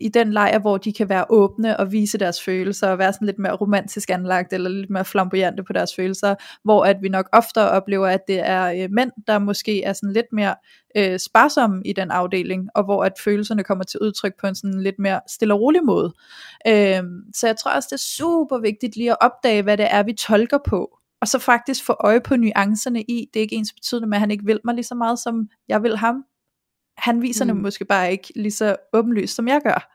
[0.00, 3.26] i den lejr, hvor de kan være åbne og vise deres følelser, og være sådan
[3.26, 7.28] lidt mere romantisk anlagt, eller lidt mere flamboyante på deres følelser, hvor at vi nok
[7.32, 10.54] ofte oplever, at det er øh, mænd, der måske er sådan lidt mere
[10.96, 14.82] øh, sparsomme i den afdeling, og hvor at følelserne kommer til udtryk på en sådan
[14.82, 16.12] lidt mere stille og rolig måde.
[16.66, 17.02] Øh,
[17.34, 20.12] så jeg tror også, det er super vigtigt lige at opdage, hvad det er, vi
[20.12, 24.08] tolker på, og så faktisk få øje på nuancerne i, det er ikke ens betydende
[24.08, 26.24] med, at han ikke vil mig lige så meget, som jeg vil ham,
[26.96, 27.48] han viser mm.
[27.48, 29.90] det måske bare ikke lige så åbenlyst, som jeg gør.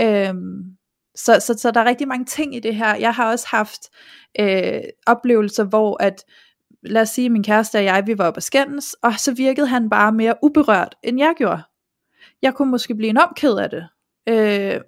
[0.00, 0.76] Øhm,
[1.14, 2.94] så, så, så der er rigtig mange ting i det her.
[2.94, 3.80] Jeg har også haft
[4.40, 6.24] øh, oplevelser, hvor at,
[6.82, 9.66] lad os sige, min kæreste og jeg, vi var oppe at skændes, og så virkede
[9.66, 11.62] han bare mere uberørt, end jeg gjorde.
[12.42, 13.88] Jeg kunne måske blive enormt ked af det.
[14.28, 14.80] Øh,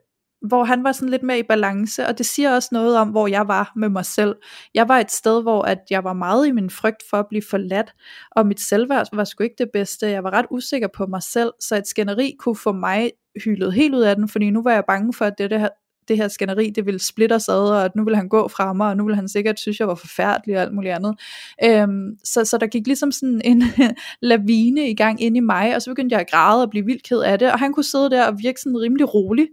[0.47, 3.27] hvor han var sådan lidt mere i balance, og det siger også noget om, hvor
[3.27, 4.35] jeg var med mig selv.
[4.75, 7.43] Jeg var et sted, hvor at jeg var meget i min frygt for at blive
[7.51, 7.95] forladt,
[8.31, 10.07] og mit selvværd var sgu ikke det bedste.
[10.07, 13.11] Jeg var ret usikker på mig selv, så et skænderi kunne få mig
[13.45, 15.69] hyldet helt ud af den, fordi nu var jeg bange for, at det, det her,
[16.09, 18.73] det her skænderi, det ville splitte os ad, og at nu ville han gå fra
[18.73, 21.21] mig, og nu ville han sikkert synes, jeg var forfærdelig og alt muligt andet.
[21.65, 23.63] Øhm, så, så der gik ligesom sådan en
[24.21, 27.03] lavine i gang ind i mig, og så begyndte jeg at græde og blive vildt
[27.03, 29.49] ked af det, og han kunne sidde der og virke sådan rimelig rolig,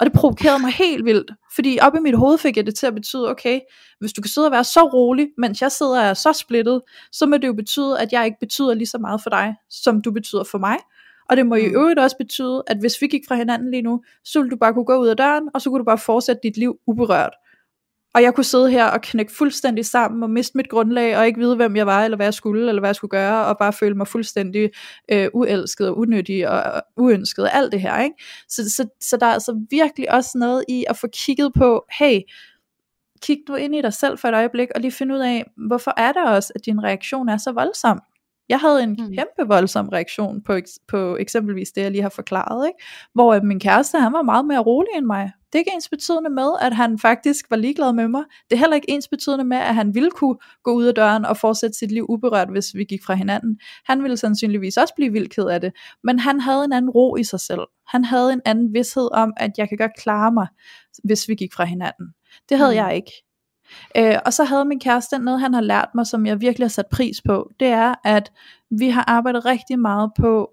[0.00, 2.86] og det provokerede mig helt vildt, fordi op i mit hoved fik jeg det til
[2.86, 3.60] at betyde, okay,
[3.98, 6.82] hvis du kan sidde og være så rolig, mens jeg sidder og er så splittet,
[7.12, 10.02] så må det jo betyde, at jeg ikke betyder lige så meget for dig, som
[10.02, 10.76] du betyder for mig.
[11.28, 11.74] Og det må i mm.
[11.74, 14.74] øvrigt også betyde, at hvis vi gik fra hinanden lige nu, så ville du bare
[14.74, 17.32] kunne gå ud af døren, og så kunne du bare fortsætte dit liv uberørt.
[18.16, 21.40] Og jeg kunne sidde her og knække fuldstændig sammen og miste mit grundlag og ikke
[21.40, 23.72] vide, hvem jeg var, eller hvad jeg skulle, eller hvad jeg skulle gøre, og bare
[23.72, 24.70] føle mig fuldstændig
[25.12, 28.00] øh, uelsket og unyttig og, og uønsket og alt det her.
[28.00, 28.14] Ikke?
[28.48, 32.20] Så, så, så der er altså virkelig også noget i at få kigget på, hey,
[33.22, 35.92] kig nu ind i dig selv for et øjeblik, og lige finde ud af, hvorfor
[35.96, 38.00] er det også, at din reaktion er så voldsom?
[38.48, 38.96] Jeg havde en mm.
[38.96, 42.84] kæmpe voldsom reaktion på, på eksempelvis det, jeg lige har forklaret, ikke?
[43.14, 45.32] hvor min kæreste, han var meget mere rolig end mig.
[45.56, 48.24] Det er ikke ens betydende med, at han faktisk var ligeglad med mig.
[48.50, 51.24] Det er heller ikke ens betydende med, at han ville kunne gå ud af døren
[51.24, 53.58] og fortsætte sit liv uberørt, hvis vi gik fra hinanden.
[53.84, 55.72] Han ville sandsynligvis også blive vildt ked af det,
[56.04, 57.60] men han havde en anden ro i sig selv.
[57.86, 60.46] Han havde en anden vidshed om, at jeg kan godt klare mig,
[61.04, 62.06] hvis vi gik fra hinanden.
[62.48, 62.76] Det havde mm.
[62.76, 63.12] jeg ikke.
[63.96, 66.70] Øh, og så havde min kæreste noget, han har lært mig, som jeg virkelig har
[66.70, 67.50] sat pris på.
[67.60, 68.32] Det er, at
[68.70, 70.50] vi har arbejdet rigtig meget på,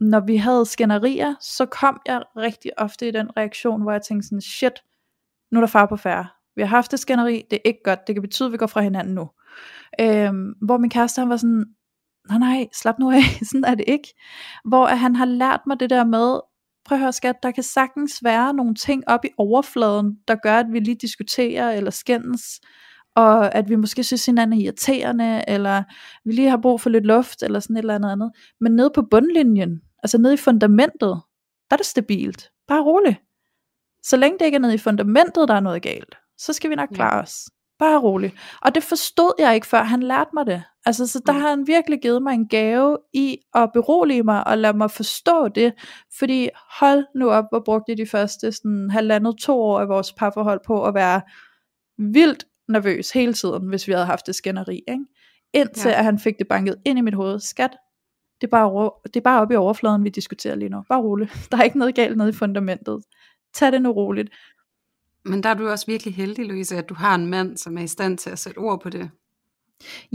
[0.00, 4.28] når vi havde skænderier, så kom jeg rigtig ofte i den reaktion, hvor jeg tænkte
[4.28, 4.72] sådan, shit,
[5.52, 6.26] nu er der far på færre.
[6.56, 8.66] Vi har haft et skænderi, det er ikke godt, det kan betyde, at vi går
[8.66, 9.30] fra hinanden nu.
[10.00, 11.64] Øhm, hvor min kæreste, han var sådan,
[12.28, 14.08] nej nej, slap nu af, sådan er det ikke.
[14.64, 16.40] Hvor at han har lært mig det der med,
[16.84, 20.56] prøv at høre skat, der kan sagtens være nogle ting op i overfladen, der gør,
[20.56, 22.60] at vi lige diskuterer eller skændes,
[23.16, 25.82] og at vi måske synes hinanden er irriterende, eller
[26.24, 28.30] vi lige har brug for lidt luft, eller sådan et eller andet andet.
[28.60, 31.20] Men nede på bundlinjen, altså nede i fundamentet,
[31.70, 32.50] der er det stabilt.
[32.68, 33.16] Bare roligt.
[34.02, 36.74] Så længe det ikke er nede i fundamentet, der er noget galt, så skal vi
[36.74, 37.50] nok klare os.
[37.78, 38.34] Bare roligt.
[38.62, 40.62] Og det forstod jeg ikke, før han lærte mig det.
[40.86, 44.58] Altså, så der har han virkelig givet mig en gave i at berolige mig og
[44.58, 45.72] lade mig forstå det.
[46.18, 46.48] Fordi
[46.80, 50.84] hold nu op, hvor brugte de første sådan, halvandet to år af vores parforhold på
[50.84, 51.20] at være
[51.98, 54.82] vildt nervøs hele tiden, hvis vi havde haft det skænderi.
[54.88, 55.04] Ikke?
[55.54, 55.98] Indtil ja.
[55.98, 57.40] at han fik det banket ind i mit hoved.
[57.40, 57.76] Skat,
[58.40, 60.82] det er, bare, det er bare oppe i overfladen, vi diskuterer lige nu.
[60.88, 61.48] Bare roligt.
[61.50, 63.04] Der er ikke noget galt nede i fundamentet.
[63.54, 64.30] Tag det nu roligt.
[65.24, 67.82] Men der er du også virkelig heldig, Louise, at du har en mand, som er
[67.82, 69.10] i stand til at sætte ord på det.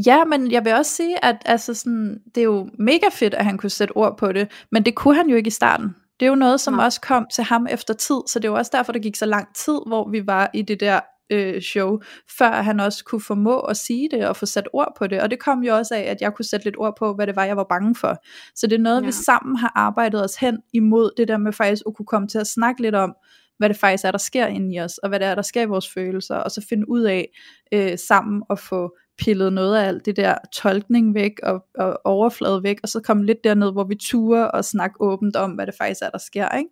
[0.06, 3.46] Ja, men jeg vil også sige, at altså sådan, det er jo mega fedt, at
[3.46, 5.96] han kunne sætte ord på det, men det kunne han jo ikke i starten.
[6.20, 6.86] Det er jo noget, som ja.
[6.86, 9.26] også kom til ham efter tid, så det er jo også derfor, der gik så
[9.26, 12.00] lang tid, hvor vi var i det der øh, show,
[12.38, 15.22] før han også kunne formå at sige det og få sat ord på det.
[15.22, 17.36] Og det kom jo også af, at jeg kunne sætte lidt ord på, hvad det
[17.36, 18.16] var, jeg var bange for.
[18.56, 19.06] Så det er noget, ja.
[19.06, 22.38] vi sammen har arbejdet os hen imod, det der med faktisk at kunne komme til
[22.38, 23.16] at snakke lidt om,
[23.58, 25.62] hvad det faktisk er, der sker inde i os, og hvad det er, der sker
[25.62, 27.30] i vores følelser, og så finde ud af
[27.72, 32.64] øh, sammen at få pillet noget af alt det der tolkning væk og, og overflade
[32.64, 35.76] væk, og så komme lidt derned, hvor vi turer og snakke åbent om, hvad det
[35.78, 36.50] faktisk er, der sker.
[36.50, 36.70] Ikke?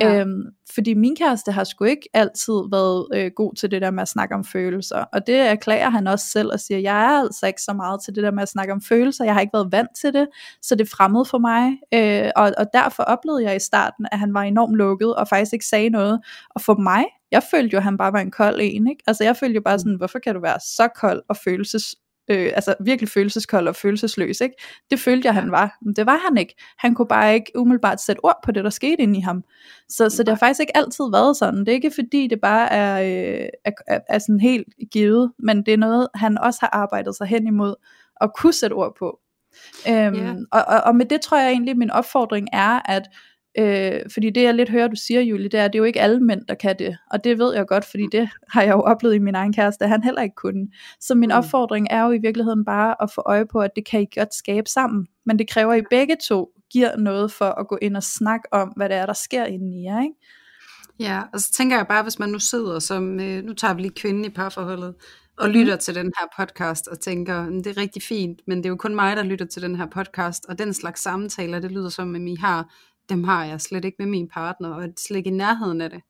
[0.00, 0.20] Ja.
[0.20, 0.42] Øhm,
[0.74, 4.08] fordi min kæreste har sgu ikke altid været øh, god til det der med at
[4.08, 7.62] snakke om følelser, og det erklærer han også selv og siger, jeg er altså ikke
[7.62, 9.90] så meget til det der med at snakke om følelser, jeg har ikke været vant
[10.00, 10.28] til det,
[10.62, 14.18] så det er fremmed for mig, øh, og, og derfor oplevede jeg i starten, at
[14.18, 17.78] han var enormt lukket og faktisk ikke sagde noget, og for mig jeg følte jo,
[17.78, 19.02] at han bare var en kold en, ikke?
[19.06, 19.78] Altså jeg følte jo bare mm.
[19.78, 21.96] sådan, hvorfor kan du være så kold og følelses,
[22.30, 24.54] øh, altså virkelig følelseskold og følelsesløs, ikke?
[24.90, 25.78] Det følte jeg, han var.
[25.82, 26.54] Men det var han ikke.
[26.78, 29.44] Han kunne bare ikke umiddelbart sætte ord på det, der skete inde i ham.
[29.88, 31.60] Så, så det har faktisk ikke altid været sådan.
[31.60, 35.62] Det er ikke fordi, det bare er, øh, er, er, er sådan helt givet, men
[35.62, 37.74] det er noget, han også har arbejdet sig hen imod
[38.20, 39.18] at kunne sætte ord på.
[39.88, 40.36] Øhm, yeah.
[40.52, 43.02] og, og, og med det tror jeg egentlig, min opfordring er, at
[43.58, 45.84] Øh, fordi det jeg lidt hører, du siger, Julie, det er, at det er jo
[45.84, 46.98] ikke alle mænd, der kan det.
[47.10, 49.84] Og det ved jeg godt, fordi det har jeg jo oplevet i min egen kæreste,
[49.84, 50.68] at han heller ikke kunne.
[51.00, 51.36] Så min mm.
[51.36, 54.34] opfordring er jo i virkeligheden bare at få øje på, at det kan I godt
[54.34, 55.06] skabe sammen.
[55.26, 58.48] Men det kræver, at I begge to giver noget for at gå ind og snakke
[58.52, 60.14] om, hvad det er, der sker inde i jer, ikke?
[61.00, 63.82] Ja, og så tænker jeg bare, hvis man nu sidder som, øh, nu tager vi
[63.82, 64.94] lige kvinden i parforholdet,
[65.38, 65.80] og lytter mm.
[65.80, 68.94] til den her podcast og tænker, det er rigtig fint, men det er jo kun
[68.94, 72.22] mig, der lytter til den her podcast, og den slags samtaler, det lyder som, at
[72.22, 72.74] I har
[73.08, 76.00] dem har jeg slet ikke med min partner, og slet ikke i nærheden af det.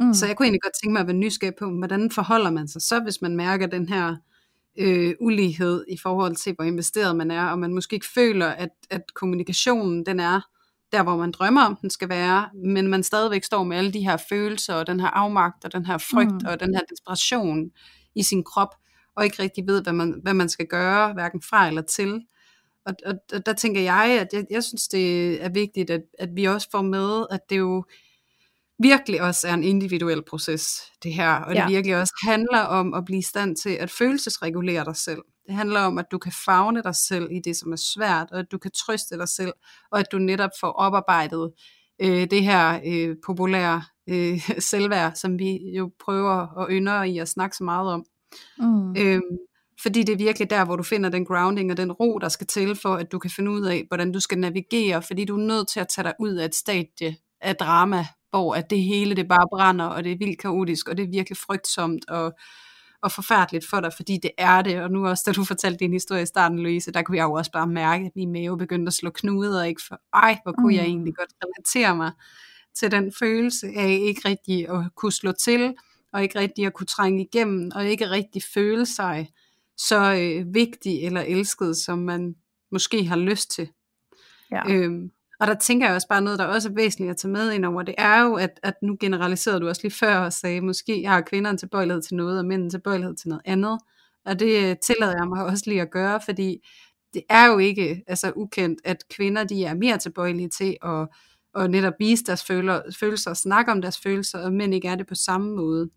[0.00, 0.14] Mm.
[0.14, 2.82] Så jeg kunne egentlig godt tænke mig at være nysgerrig på, hvordan forholder man sig
[2.82, 4.16] så, hvis man mærker den her
[4.78, 8.70] øh, ulighed i forhold til, hvor investeret man er, og man måske ikke føler, at,
[8.90, 10.40] at kommunikationen den er
[10.92, 14.00] der, hvor man drømmer om, den skal være, men man stadigvæk står med alle de
[14.00, 16.48] her følelser, og den her afmagt, og den her frygt, mm.
[16.48, 17.70] og den her desperation
[18.14, 18.74] i sin krop,
[19.16, 22.20] og ikke rigtig ved, hvad man, hvad man skal gøre, hverken fra eller til.
[22.86, 26.28] Og, og, og der tænker jeg, at jeg, jeg synes, det er vigtigt, at, at
[26.32, 27.84] vi også får med, at det jo
[28.78, 31.32] virkelig også er en individuel proces, det her.
[31.32, 31.60] Og ja.
[31.60, 35.22] det virkelig også handler om at blive i stand til at følelsesregulere dig selv.
[35.46, 38.38] Det handler om, at du kan fagne dig selv i det, som er svært, og
[38.38, 39.52] at du kan trøste dig selv,
[39.90, 41.52] og at du netop får oparbejdet
[42.02, 47.28] øh, det her øh, populære øh, selvværd, som vi jo prøver og ynder i at
[47.28, 48.04] snakke så meget om.
[48.58, 48.96] Mm.
[48.96, 49.38] Øhm,
[49.82, 52.46] fordi det er virkelig der, hvor du finder den grounding og den ro, der skal
[52.46, 55.46] til for, at du kan finde ud af, hvordan du skal navigere, fordi du er
[55.46, 59.16] nødt til at tage dig ud af et stadie af drama, hvor at det hele
[59.16, 62.32] det bare brænder, og det er vildt kaotisk, og det er virkelig frygtsomt og,
[63.02, 64.82] og forfærdeligt for dig, fordi det er det.
[64.82, 67.32] Og nu også, da du fortalte din historie i starten, Louise, der kunne jeg jo
[67.32, 70.72] også bare mærke, at min mave begyndte at slå knuder, ikke for, ej, hvor kunne
[70.72, 70.76] mm.
[70.76, 72.12] jeg egentlig godt relatere mig
[72.74, 75.74] til den følelse af ikke rigtig at kunne slå til,
[76.12, 79.28] og ikke rigtig at kunne trænge igennem, og ikke rigtig føle sig
[79.76, 82.34] så øh, vigtig eller elsket, som man
[82.72, 83.68] måske har lyst til.
[84.50, 84.62] Ja.
[84.68, 85.10] Øhm,
[85.40, 87.64] og der tænker jeg også bare noget, der også er væsentligt at tage med ind
[87.64, 91.06] over, det er jo, at, at nu generaliserede du også lige før og sagde, måske
[91.06, 93.78] har kvinder en tilbøjelighed til noget, og mænd en tilbøjelighed til noget andet.
[94.24, 96.66] Og det øh, tillader jeg mig også lige at gøre, fordi
[97.14, 101.08] det er jo ikke altså ukendt, at kvinder de er mere tilbøjelige til at,
[101.54, 104.94] at netop vise deres føler, følelser og snakke om deres følelser, og mænd ikke er
[104.94, 105.90] det på samme måde.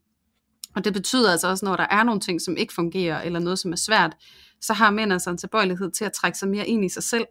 [0.75, 3.59] Og det betyder altså også, når der er nogle ting, som ikke fungerer, eller noget,
[3.59, 4.15] som er svært,
[4.61, 7.25] så har mænd altså en tilbøjelighed til at trække sig mere ind i sig selv,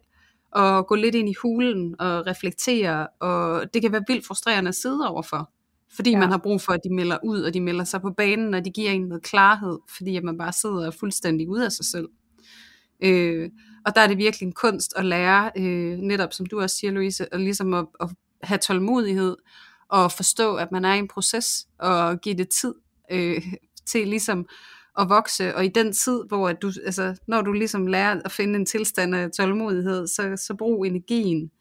[0.51, 4.75] og gå lidt ind i hulen og reflektere, og det kan være vildt frustrerende at
[4.75, 5.51] sidde overfor,
[5.95, 6.19] fordi ja.
[6.19, 8.65] man har brug for, at de melder ud, og de melder sig på banen, og
[8.65, 12.07] de giver en noget klarhed, fordi at man bare sidder fuldstændig ude af sig selv.
[13.03, 13.49] Øh,
[13.85, 16.91] og der er det virkelig en kunst at lære, øh, netop som du også siger,
[16.91, 18.09] Louise, at ligesom at, at
[18.43, 19.35] have tålmodighed,
[19.89, 22.73] og forstå, at man er i en proces, og give det tid
[23.11, 23.43] øh,
[23.85, 24.45] til ligesom
[24.99, 28.31] at vokse, og i den tid, hvor at du, altså, når du ligesom lærer at
[28.31, 31.51] finde en tilstand af tålmodighed, så, så brug energien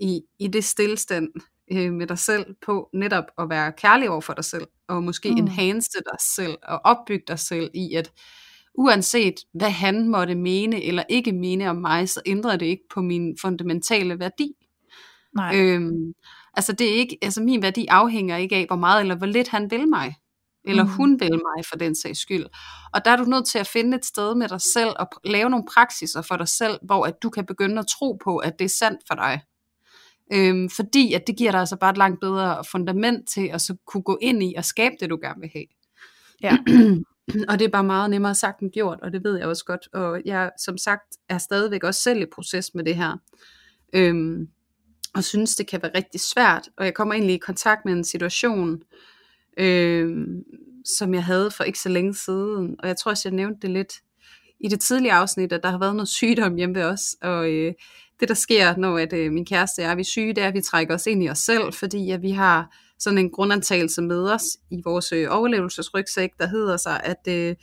[0.00, 1.28] i, i det stillstand
[1.72, 5.30] øh, med dig selv på netop at være kærlig over for dig selv, og måske
[5.30, 5.36] mm.
[5.36, 8.12] enhance dig selv, og opbygge dig selv i, at
[8.74, 13.02] uanset hvad han måtte mene eller ikke mene om mig, så ændrer det ikke på
[13.02, 14.52] min fundamentale værdi.
[15.36, 15.56] Nej.
[15.56, 16.12] Øhm,
[16.54, 19.48] altså det er ikke, altså min værdi afhænger ikke af, hvor meget eller hvor lidt
[19.48, 20.14] han vil mig
[20.64, 20.90] eller mm.
[20.90, 22.46] hun vil mig for den sags skyld.
[22.92, 25.50] Og der er du nødt til at finde et sted med dig selv og lave
[25.50, 28.64] nogle praksiser for dig selv, hvor at du kan begynde at tro på, at det
[28.64, 29.40] er sandt for dig.
[30.32, 33.76] Øhm, fordi at det giver dig altså bare et langt bedre fundament til at så
[33.86, 35.66] kunne gå ind i og skabe det, du gerne vil have.
[36.42, 36.56] Ja.
[37.48, 39.88] og det er bare meget nemmere sagt end gjort, og det ved jeg også godt.
[39.92, 43.16] Og jeg som sagt er stadigvæk også selv i proces med det her.
[43.92, 44.48] Øhm,
[45.14, 46.68] og synes, det kan være rigtig svært.
[46.76, 48.82] Og jeg kommer egentlig i kontakt med en situation,
[49.60, 50.26] øh,
[50.98, 52.76] som jeg havde for ikke så længe siden.
[52.78, 53.92] Og jeg tror også, jeg nævnte det lidt
[54.60, 57.16] i det tidlige afsnit, at der har været noget sygdom hjemme ved os.
[57.22, 57.72] Og øh,
[58.20, 60.54] det, der sker, når at, øh, min kæreste er, vi er syge, det er, at
[60.54, 64.30] vi trækker os ind i os selv, fordi at vi har sådan en grundantagelse med
[64.30, 67.56] os i vores øh, overlevelsesrygsæk, der hedder sig, at øh,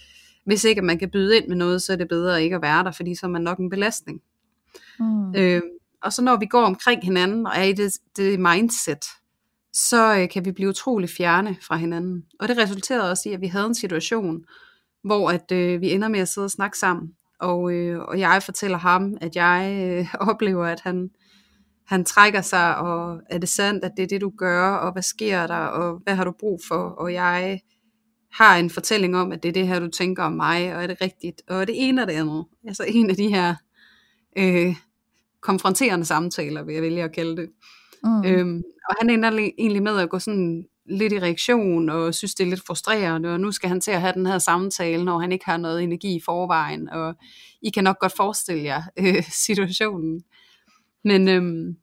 [0.45, 2.83] hvis ikke man kan byde ind med noget, så er det bedre ikke at være
[2.83, 4.21] der, fordi så er man nok en belastning.
[4.99, 5.35] Mm.
[5.35, 5.61] Øh,
[6.03, 9.05] og så når vi går omkring hinanden og er i det, det mindset,
[9.77, 12.25] så øh, kan vi blive utrolig fjerne fra hinanden.
[12.39, 14.45] Og det resulterede også i, at vi havde en situation,
[15.03, 17.13] hvor at øh, vi ender med at sidde og snakke sammen.
[17.39, 21.09] Og, øh, og jeg fortæller ham, at jeg øh, oplever, at han,
[21.87, 25.03] han trækker sig, og er det sandt, at det er det, du gør, og hvad
[25.03, 26.75] sker der, og hvad har du brug for?
[26.75, 27.59] Og jeg
[28.33, 30.87] har en fortælling om, at det er det her, du tænker om mig, og er
[30.87, 31.41] det rigtigt?
[31.49, 32.45] Og det ene og det andet.
[32.67, 33.55] Altså en af de her
[34.37, 34.75] øh,
[35.41, 37.49] konfronterende samtaler, vil jeg vælge at kalde det.
[38.07, 38.25] Mm.
[38.25, 42.43] Øhm, og han ender egentlig med at gå sådan lidt i reaktion, og synes det
[42.43, 45.31] er lidt frustrerende, og nu skal han til at have den her samtale, når han
[45.31, 47.15] ikke har noget energi i forvejen, og
[47.61, 50.23] I kan nok godt forestille jer øh, situationen.
[51.03, 51.75] Men øhm,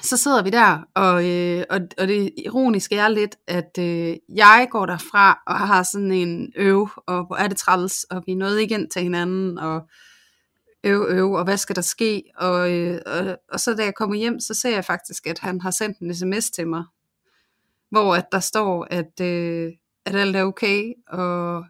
[0.00, 4.68] så sidder vi der, og, øh, og, og det ironiske er lidt, at øh, jeg
[4.70, 8.36] går derfra og har sådan en øv, og hvor er det træls, og vi er
[8.36, 9.82] nået igen til hinanden, og
[10.84, 12.22] øv, øv, og hvad skal der ske?
[12.36, 15.60] Og, øh, og, og så da jeg kommer hjem, så ser jeg faktisk, at han
[15.60, 16.84] har sendt en sms til mig,
[17.90, 19.72] hvor at der står, at, øh,
[20.06, 21.64] at alt er okay, og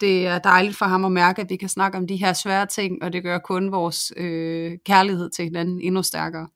[0.00, 2.66] det er dejligt for ham at mærke, at vi kan snakke om de her svære
[2.66, 6.48] ting, og det gør kun vores øh, kærlighed til hinanden endnu stærkere.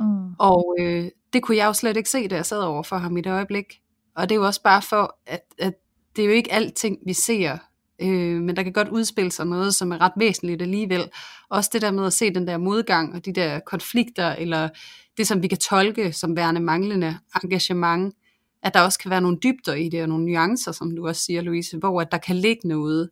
[0.00, 0.34] Mm.
[0.38, 3.16] Og øh, det kunne jeg jo slet ikke se, da jeg sad over for ham
[3.16, 3.80] i det øjeblik.
[4.16, 5.74] Og det er jo også bare for, at, at
[6.16, 7.58] det er jo ikke alting, vi ser
[8.02, 11.10] øh, men der kan godt udspille sig noget, som er ret væsentligt alligevel.
[11.48, 14.68] Også det der med at se den der modgang og de der konflikter, eller
[15.16, 18.14] det som vi kan tolke som værende manglende engagement,
[18.62, 21.22] at der også kan være nogle dybder i det, og nogle nuancer, som du også
[21.22, 23.10] siger, Louise, hvor at der kan ligge noget,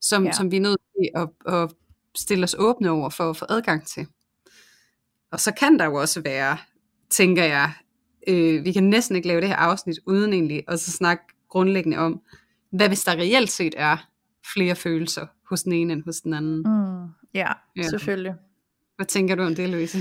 [0.00, 0.32] som, ja.
[0.32, 1.70] som vi er nødt til at, at
[2.16, 4.06] stille os åbne over for at få adgang til.
[5.32, 6.58] Og så kan der jo også være,
[7.10, 7.72] tænker jeg,
[8.28, 11.98] øh, vi kan næsten ikke lave det her afsnit uden egentlig at så snakke grundlæggende
[11.98, 12.20] om,
[12.72, 14.08] hvad hvis der reelt set er
[14.54, 16.56] flere følelser hos den ene end hos den anden.
[16.56, 18.34] Mm, ja, ja, selvfølgelig.
[18.96, 19.98] Hvad tænker du om det, Louise?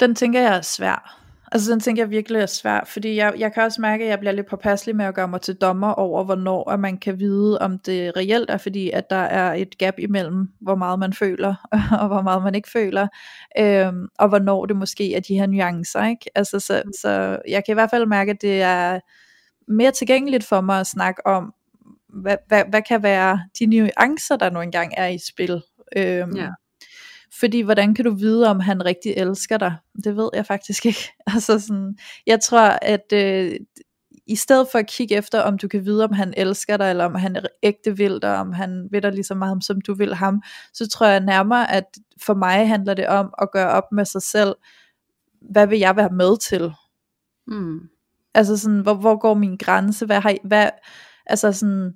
[0.00, 1.24] Den tænker jeg er svær.
[1.52, 4.18] Altså den tænker jeg virkelig er svær, fordi jeg, jeg kan også mærke, at jeg
[4.18, 7.58] bliver lidt påpasselig med at gøre mig til dommer over, hvornår at man kan vide,
[7.58, 11.54] om det reelt er, fordi at der er et gap imellem, hvor meget man føler,
[12.00, 13.08] og hvor meget man ikke føler,
[13.58, 16.30] øhm, og hvornår det måske er de her nuancer, ikke?
[16.34, 19.00] Altså, så, så jeg kan i hvert fald mærke, at det er
[19.68, 21.54] mere tilgængeligt for mig at snakke om,
[22.22, 25.62] hvad, hvad, hvad kan være de nuancer, der nu engang er i spil.
[25.96, 26.48] Øhm, ja.
[27.40, 29.76] Fordi hvordan kan du vide, om han rigtig elsker dig?
[30.04, 31.12] Det ved jeg faktisk ikke.
[31.34, 33.56] Altså sådan, jeg tror, at øh,
[34.26, 37.04] i stedet for at kigge efter, om du kan vide, om han elsker dig, eller
[37.04, 39.94] om han er ægte vil dig, om han vil dig lige så meget, som du
[39.94, 40.42] vil ham,
[40.72, 41.84] så tror jeg nærmere, at
[42.22, 44.54] for mig handler det om at gøre op med sig selv,
[45.40, 46.72] hvad vil jeg være med til?
[47.46, 47.80] Mm.
[48.34, 50.06] Altså sådan, hvor, hvor går min grænse?
[50.06, 50.70] Hvad har, hvad,
[51.26, 51.94] altså sådan,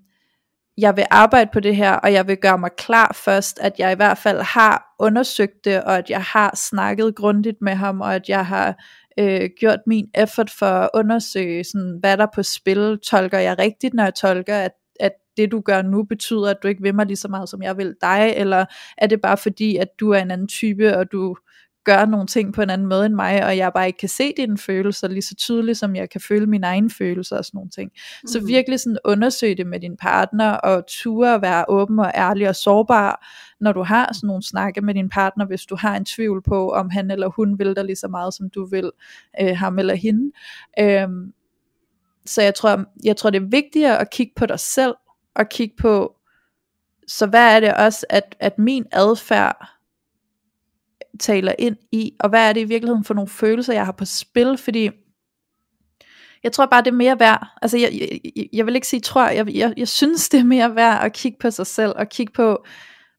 [0.79, 3.93] jeg vil arbejde på det her, og jeg vil gøre mig klar først, at jeg
[3.93, 8.15] i hvert fald har undersøgt det, og at jeg har snakket grundigt med ham, og
[8.15, 8.85] at jeg har
[9.19, 12.99] øh, gjort min effort for at undersøge, sådan, hvad der er på spil.
[13.07, 16.69] Tolker jeg rigtigt, når jeg tolker, at, at det du gør nu betyder, at du
[16.69, 18.65] ikke vil mig lige så meget, som jeg vil dig, eller
[18.99, 21.37] er det bare fordi, at du er en anden type, og du
[21.89, 24.33] gør nogle ting på en anden måde end mig, og jeg bare ikke kan se
[24.37, 27.71] dine følelser lige så tydeligt, som jeg kan føle mine egne følelser og sådan nogle
[27.71, 27.91] ting.
[28.23, 28.27] Mm.
[28.29, 32.49] Så virkelig sådan undersøg det med din partner, og ture at være åben og ærlig
[32.49, 33.27] og sårbar,
[33.61, 36.73] når du har sådan nogle snakke med din partner, hvis du har en tvivl på,
[36.73, 38.91] om han eller hun vil dig lige så meget, som du vil
[39.41, 40.33] øh, ham eller hende.
[40.81, 41.33] Øhm,
[42.27, 44.95] så jeg tror, jeg tror, det er vigtigere at kigge på dig selv,
[45.35, 46.15] og kigge på,
[47.07, 49.78] så hvad er det også, at, at min adfærd
[51.21, 54.05] taler ind i, og hvad er det i virkeligheden for nogle følelser, jeg har på
[54.05, 54.91] spil, fordi
[56.43, 57.93] jeg tror bare, det er mere værd, altså jeg,
[58.37, 61.13] jeg, jeg vil ikke sige tror, jeg, jeg, jeg synes det er mere værd at
[61.13, 62.65] kigge på sig selv, og kigge på,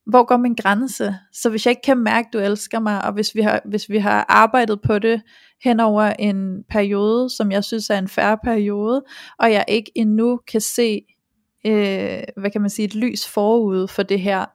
[0.06, 3.14] hvor går min grænse, så hvis jeg ikke kan mærke, at du elsker mig, og
[3.14, 5.22] hvis vi har, hvis vi har arbejdet på det
[5.64, 9.04] hen over en periode, som jeg synes er en færre periode,
[9.40, 11.02] og jeg ikke endnu kan se,
[11.66, 14.46] øh, hvad kan man sige, et lys forud for det her,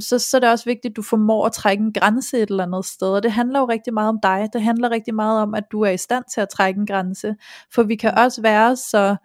[0.00, 2.64] så, så er det også vigtigt, at du formår at trække en grænse et eller
[2.64, 3.08] andet sted.
[3.08, 4.48] Og det handler jo rigtig meget om dig.
[4.52, 7.36] Det handler rigtig meget om, at du er i stand til at trække en grænse.
[7.74, 9.16] For vi kan også være så,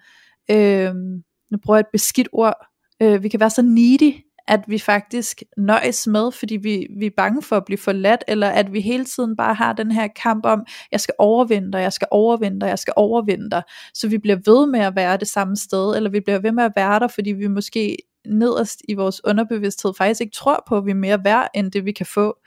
[0.51, 0.95] øh,
[1.51, 2.67] nu bruger jeg et beskidt ord,
[3.01, 4.13] øh, vi kan være så needy,
[4.47, 8.49] at vi faktisk nøjes med, fordi vi, vi er bange for at blive forladt, eller
[8.49, 11.93] at vi hele tiden bare har den her kamp om, jeg skal overvinde dig, jeg
[11.93, 13.63] skal overvinde dig, jeg skal overvinde dig.
[13.93, 16.63] Så vi bliver ved med at være det samme sted, eller vi bliver ved med
[16.63, 17.97] at være der, fordi vi måske
[18.27, 21.85] nederst i vores underbevidsthed faktisk ikke tror på, at vi er mere værd end det
[21.85, 22.37] vi kan få.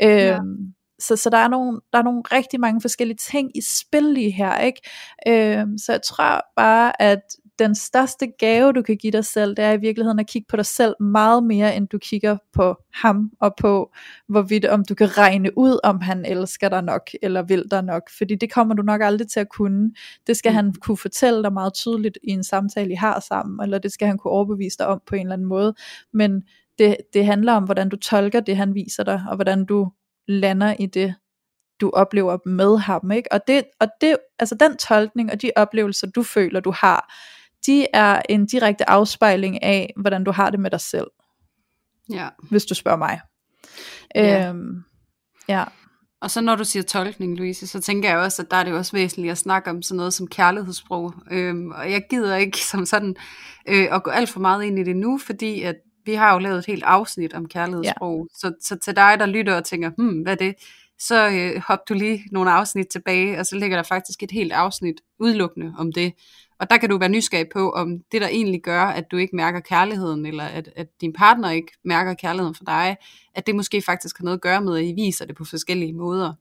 [0.00, 0.36] Ja.
[0.36, 4.02] Øhm, så, så der er nogle, der er nogle rigtig mange forskellige ting i spil
[4.02, 4.80] lige her, ikke?
[5.28, 7.20] Øhm, så jeg tror bare, at
[7.58, 10.56] den største gave, du kan give dig selv, det er i virkeligheden at kigge på
[10.56, 13.92] dig selv meget mere, end du kigger på ham, og på
[14.28, 18.02] hvorvidt om du kan regne ud, om han elsker dig nok, eller vil dig nok,
[18.18, 19.92] fordi det kommer du nok aldrig til at kunne.
[20.26, 20.56] Det skal mm.
[20.56, 24.08] han kunne fortælle dig meget tydeligt i en samtale, I har sammen, eller det skal
[24.08, 25.74] han kunne overbevise dig om på en eller anden måde,
[26.12, 26.42] men
[26.78, 29.90] det, det handler om, hvordan du tolker det, han viser dig, og hvordan du
[30.28, 31.14] lander i det,
[31.80, 33.32] du oplever med ham, ikke?
[33.32, 37.14] Og det, og det, altså den tolkning og de oplevelser, du føler, du har,
[37.66, 41.06] de er en direkte afspejling af, hvordan du har det med dig selv.
[42.10, 42.28] Ja.
[42.50, 43.20] Hvis du spørger mig.
[44.14, 44.48] Ja.
[44.48, 44.82] Øhm,
[45.48, 45.64] ja.
[46.20, 48.72] Og så når du siger tolkning, Louise, så tænker jeg også, at der er det
[48.72, 51.14] også væsentligt at snakke om sådan noget som kærlighedssprog.
[51.30, 53.16] Øhm, og jeg gider ikke som sådan
[53.68, 56.38] øh, at gå alt for meget ind i det nu, fordi at vi har jo
[56.38, 58.28] lavet et helt afsnit om kærlighedssprog.
[58.30, 58.38] Ja.
[58.38, 60.54] Så, så til dig, der lytter og tænker, hmm, hvad er det?
[60.98, 64.52] Så øh, hop du lige nogle afsnit tilbage, og så ligger der faktisk et helt
[64.52, 66.12] afsnit udelukkende om det.
[66.58, 69.36] Og der kan du være nysgerrig på, om det der egentlig gør, at du ikke
[69.36, 72.96] mærker kærligheden, eller at, at din partner ikke mærker kærligheden for dig,
[73.34, 75.92] at det måske faktisk har noget at gøre med, at I viser det på forskellige
[75.92, 76.32] måder.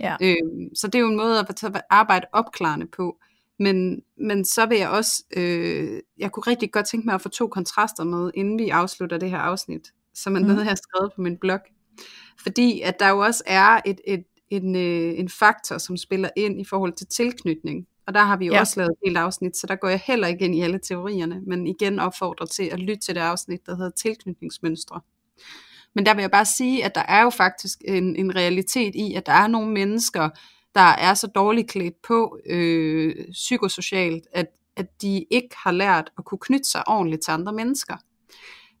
[0.00, 0.16] Ja.
[0.22, 3.16] Øhm, så det er jo en måde at arbejde opklarende på.
[3.58, 7.28] Men, men så vil jeg også, øh, jeg kunne rigtig godt tænke mig at få
[7.28, 10.46] to kontraster med, inden vi afslutter det her afsnit, som er mm.
[10.46, 11.60] noget, jeg har skrevet på min blog.
[12.42, 16.60] Fordi at der jo også er et, et, en, øh, en faktor, som spiller ind
[16.60, 17.86] i forhold til tilknytning.
[18.06, 18.60] Og der har vi jo ja.
[18.60, 21.40] også lavet et helt afsnit, så der går jeg heller ikke ind i alle teorierne,
[21.46, 25.00] men igen opfordrer til at lytte til det afsnit, der hedder tilknytningsmønstre.
[25.94, 29.14] Men der vil jeg bare sige, at der er jo faktisk en, en realitet i,
[29.14, 30.28] at der er nogle mennesker,
[30.74, 34.46] der er så dårligt klædt på øh, psykosocialt, at,
[34.76, 37.96] at de ikke har lært at kunne knytte sig ordentligt til andre mennesker.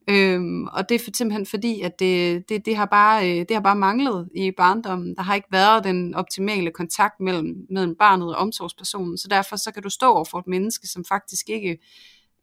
[0.08, 3.60] Øhm, og det er simpelthen fordi, at det, det, det, har bare, øh, det har
[3.60, 5.16] bare manglet i barndommen.
[5.16, 9.72] Der har ikke været den optimale kontakt mellem, mellem barnet og omsorgspersonen, så derfor så
[9.72, 11.70] kan du stå over for et menneske, som faktisk ikke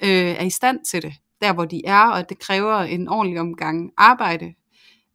[0.03, 3.39] øh, er i stand til det, der hvor de er, og det kræver en ordentlig
[3.39, 4.53] omgang arbejde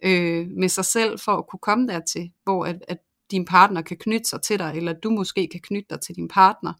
[0.05, 2.99] øh, med sig selv for at kunne komme dertil, hvor at, at
[3.30, 6.28] din partner kan knytte sig til dig, eller du måske kan knytte dig til din
[6.28, 6.72] partner.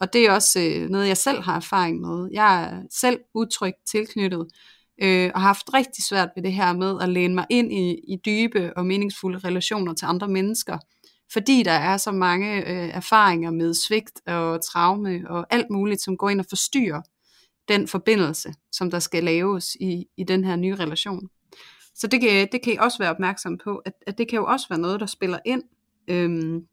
[0.00, 2.28] Og det er også øh, noget, jeg selv har erfaring med.
[2.32, 4.46] Jeg er selv utrygt tilknyttet,
[5.02, 7.90] øh, og har haft rigtig svært ved det her med at læne mig ind i,
[8.08, 10.78] i dybe og meningsfulde relationer til andre mennesker,
[11.32, 16.16] fordi der er så mange øh, erfaringer med svigt og traume og alt muligt, som
[16.16, 17.02] går ind og forstyrrer
[17.68, 21.28] den forbindelse, som der skal laves i, i den her nye relation.
[21.94, 24.46] Så det kan, det kan I også være opmærksom på, at, at det kan jo
[24.46, 25.62] også være noget, der spiller ind.
[26.08, 26.66] Øhm,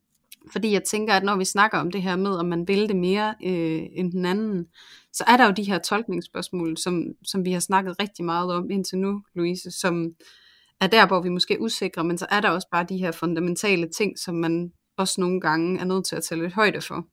[0.51, 2.95] fordi jeg tænker, at når vi snakker om det her med, om man vil det
[2.95, 4.65] mere øh, end den anden,
[5.13, 8.69] så er der jo de her tolkningsspørgsmål, som, som vi har snakket rigtig meget om
[8.69, 10.11] indtil nu, Louise, som
[10.79, 13.11] er der, hvor vi måske er usikre, men så er der også bare de her
[13.11, 17.07] fundamentale ting, som man også nogle gange er nødt til at tage lidt højde for.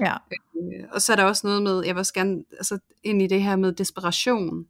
[0.00, 0.14] Ja.
[0.56, 3.26] Øh, og så er der også noget med, jeg vil også gerne altså, ind i
[3.26, 4.66] det her med desperation,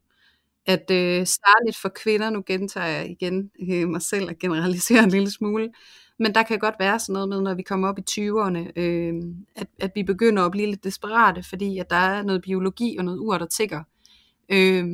[0.71, 5.11] at øh, særligt for kvinder, nu gentager jeg igen øh, mig selv og generaliserer en
[5.11, 5.71] lille smule,
[6.19, 9.15] men der kan godt være sådan noget med, når vi kommer op i 20'erne, øh,
[9.57, 13.05] at, at vi begynder at blive lidt desperate, fordi at der er noget biologi og
[13.05, 13.83] noget ur, der tigger.
[14.49, 14.85] Øh,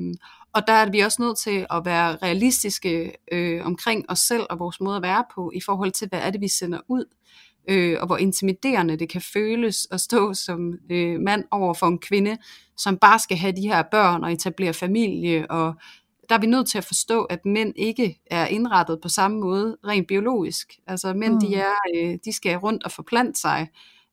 [0.53, 4.59] og der er vi også nødt til at være realistiske øh, omkring os selv og
[4.59, 7.05] vores måde at være på, i forhold til, hvad er det, vi sender ud,
[7.69, 11.99] øh, og hvor intimiderende det kan føles at stå som øh, mand over for en
[11.99, 12.39] kvinde,
[12.77, 15.75] som bare skal have de her børn og etablere familie, og
[16.29, 19.77] der er vi nødt til at forstå, at mænd ikke er indrettet på samme måde
[19.87, 20.73] rent biologisk.
[20.87, 21.41] Altså mænd, mm.
[21.41, 23.69] de, er, øh, de skal rundt og forplante sig,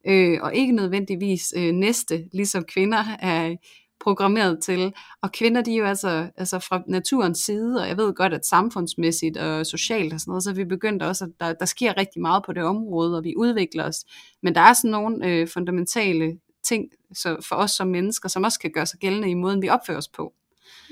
[0.07, 3.55] øh, og ikke nødvendigvis øh, næste, ligesom kvinder er
[4.03, 4.93] programmeret til.
[5.21, 8.45] Og kvinder, de er jo altså, altså fra naturens side, og jeg ved godt, at
[8.45, 12.21] samfundsmæssigt og socialt og sådan noget, så vi begyndt også, at der, der sker rigtig
[12.21, 14.05] meget på det område, og vi udvikler os.
[14.43, 18.59] Men der er sådan nogle øh, fundamentale ting så for os som mennesker, som også
[18.59, 20.33] kan gøre sig gældende i måden, vi opfører os på.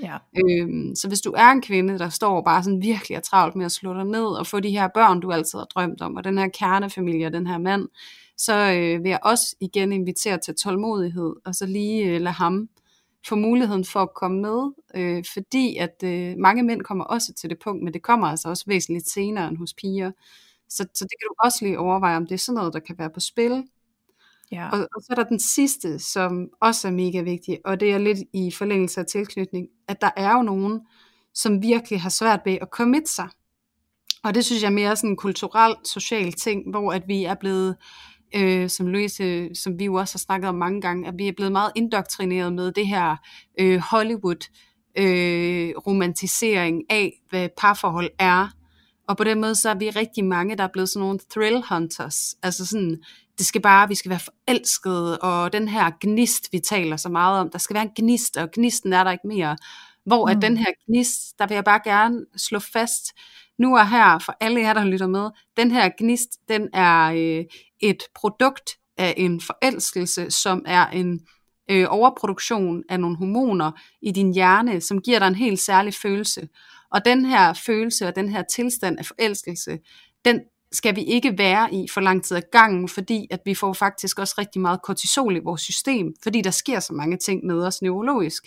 [0.01, 0.17] Ja.
[0.45, 3.65] Øhm, så hvis du er en kvinde, der står bare sådan virkelig er travlt med
[3.65, 6.23] at slå dig ned og få de her børn, du altid har drømt om, og
[6.23, 7.87] den her kernefamilie og den her mand,
[8.37, 12.69] så øh, vil jeg også igen invitere til tålmodighed, og så lige øh, lade ham
[13.27, 17.49] få muligheden for at komme med, øh, fordi at øh, mange mænd kommer også til
[17.49, 20.11] det punkt, men det kommer altså også væsentligt senere end hos piger.
[20.69, 22.97] Så, så det kan du også lige overveje, om det er sådan noget, der kan
[22.97, 23.63] være på spil.
[24.51, 24.69] Ja.
[24.69, 27.97] Og, og så er der den sidste, som også er mega vigtig, og det er
[27.97, 30.81] lidt i forlængelse af tilknytning, at der er jo nogen,
[31.33, 33.29] som virkelig har svært ved at commit sig.
[34.23, 37.35] Og det synes jeg er mere sådan en kulturel, social ting, hvor at vi er
[37.35, 37.75] blevet
[38.35, 41.31] øh, som Louise, som vi jo også har snakket om mange gange, at vi er
[41.31, 43.15] blevet meget indoktrineret med det her
[43.59, 44.49] øh, Hollywood
[44.97, 48.47] øh, romantisering af, hvad parforhold er.
[49.07, 51.63] Og på den måde, så er vi rigtig mange, der er blevet sådan nogle thrill
[51.69, 52.35] hunters.
[52.43, 53.03] Altså sådan,
[53.37, 57.39] det skal bare, vi skal være forelskede, og den her gnist, vi taler så meget
[57.39, 59.57] om, der skal være en gnist, og gnisten er der ikke mere.
[60.05, 60.31] Hvor mm.
[60.31, 63.13] at den her gnist, der vil jeg bare gerne slå fast,
[63.59, 67.45] nu er her for alle jer, der lytter med, den her gnist, den er øh,
[67.81, 71.19] et produkt af en forelskelse, som er en
[71.71, 73.71] øh, overproduktion af nogle hormoner
[74.01, 76.47] i din hjerne, som giver dig en helt særlig følelse.
[76.91, 79.79] Og den her følelse og den her tilstand af forelskelse,
[80.25, 83.73] den skal vi ikke være i for lang tid ad gangen, fordi at vi får
[83.73, 87.63] faktisk også rigtig meget kortisol i vores system, fordi der sker så mange ting med
[87.65, 88.43] os neurologisk.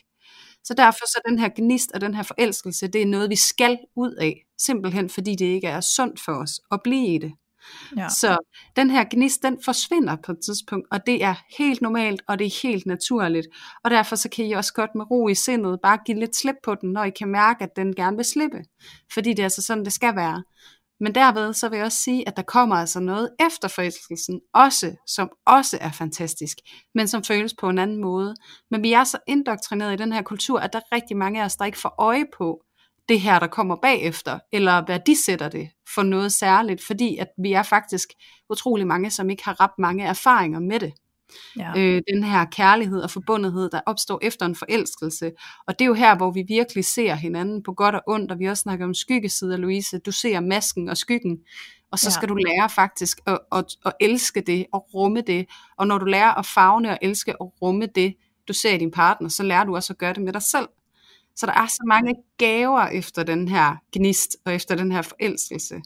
[0.64, 3.78] Så derfor så den her gnist og den her forelskelse, det er noget, vi skal
[3.96, 7.32] ud af, simpelthen fordi det ikke er sundt for os at blive i det.
[7.96, 8.08] Ja.
[8.08, 8.38] Så
[8.76, 12.46] den her gnist, den forsvinder på et tidspunkt, og det er helt normalt, og det
[12.46, 13.46] er helt naturligt.
[13.84, 16.56] Og derfor så kan I også godt med ro i sindet bare give lidt slip
[16.64, 18.58] på den, når I kan mærke, at den gerne vil slippe.
[19.12, 20.42] Fordi det er altså sådan, det skal være.
[21.00, 24.96] Men derved så vil jeg også sige, at der kommer altså noget efter forelskelsen også,
[25.06, 26.58] som også er fantastisk,
[26.94, 28.34] men som føles på en anden måde.
[28.70, 31.44] Men vi er så indoktrineret i den her kultur, at der er rigtig mange af
[31.44, 32.64] os, der ikke får øje på
[33.08, 37.28] det her, der kommer bagefter, eller hvad de sætter det for noget særligt, fordi at
[37.38, 38.08] vi er faktisk
[38.50, 40.92] utrolig mange, som ikke har ret mange erfaringer med det.
[41.58, 41.72] Ja.
[41.76, 45.32] Øh, den her kærlighed og forbundethed, der opstår efter en forelskelse.
[45.66, 48.38] Og det er jo her, hvor vi virkelig ser hinanden på godt og ondt, og
[48.38, 49.98] vi også snakker om skyggesider, Louise.
[49.98, 51.38] Du ser masken og skyggen,
[51.90, 52.10] og så ja.
[52.10, 55.46] skal du lære faktisk at, at, at elske det og rumme det.
[55.78, 58.14] Og når du lærer at fagne og elske og rumme det,
[58.48, 60.68] du ser i din partner, så lærer du også at gøre det med dig selv.
[61.36, 65.82] Så der er så mange gaver efter den her gnist og efter den her forelskelse.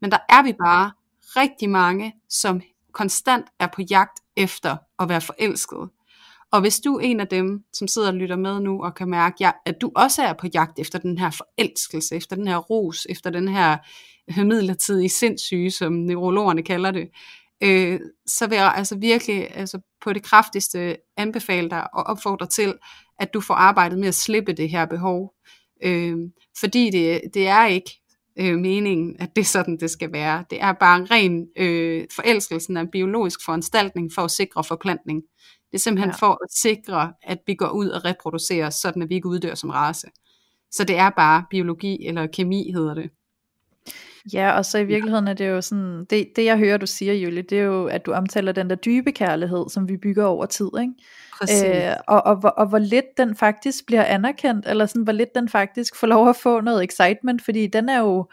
[0.00, 0.92] Men der er vi bare
[1.36, 2.60] rigtig mange, som
[2.92, 5.88] konstant er på jagt efter at være forelsket.
[6.52, 9.08] Og hvis du er en af dem, som sidder og lytter med nu, og kan
[9.08, 13.06] mærke, at du også er på jagt efter den her forelskelse, efter den her ros,
[13.10, 13.76] efter den her
[14.30, 17.08] øh, midlertidige sindssyge, som neurologerne kalder det,
[17.62, 22.74] øh, så vil jeg altså virkelig altså på det kraftigste anbefale dig og opfordre til,
[23.22, 25.34] at du får arbejdet med at slippe det her behov.
[25.84, 26.16] Øh,
[26.60, 28.00] fordi det, det er ikke
[28.38, 30.44] øh, meningen, at det er sådan, det skal være.
[30.50, 35.22] Det er bare en ren øh, forelskelsen af en biologisk foranstaltning for at sikre forplantning.
[35.70, 36.26] Det er simpelthen ja.
[36.26, 39.70] for at sikre, at vi går ud og reproducerer, sådan at vi ikke uddør som
[39.70, 40.06] race.
[40.70, 43.10] Så det er bare biologi, eller kemi hedder det.
[44.32, 47.14] Ja, og så i virkeligheden er det jo sådan, det, det jeg hører du siger,
[47.14, 50.46] Julie, det er jo, at du omtaler den der dybe kærlighed, som vi bygger over
[50.46, 50.92] tid, ikke?
[51.42, 51.64] Præcis.
[51.64, 55.34] Øh, og, og, og, og hvor lidt den faktisk bliver anerkendt, eller sådan, hvor lidt
[55.34, 58.26] den faktisk får lov at få noget excitement, fordi den er jo,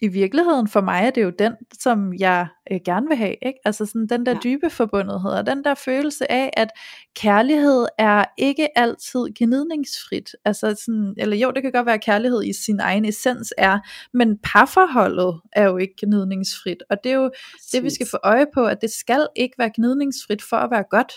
[0.00, 3.34] i virkeligheden for mig er det jo den, som jeg øh, gerne vil have.
[3.42, 3.58] Ikke?
[3.64, 4.38] Altså sådan den der ja.
[4.44, 6.68] dybe forbundethed, og den der følelse af, at
[7.16, 10.30] kærlighed er ikke altid gnidningsfrit.
[10.44, 13.78] Altså sådan, eller jo, det kan godt være, at kærlighed i sin egen essens er,
[14.14, 16.82] men parforholdet er jo ikke gnidningsfrit.
[16.90, 17.70] Og det er jo Præcis.
[17.70, 20.84] det, vi skal få øje på, at det skal ikke være gnidningsfrit for at være
[20.90, 21.12] godt.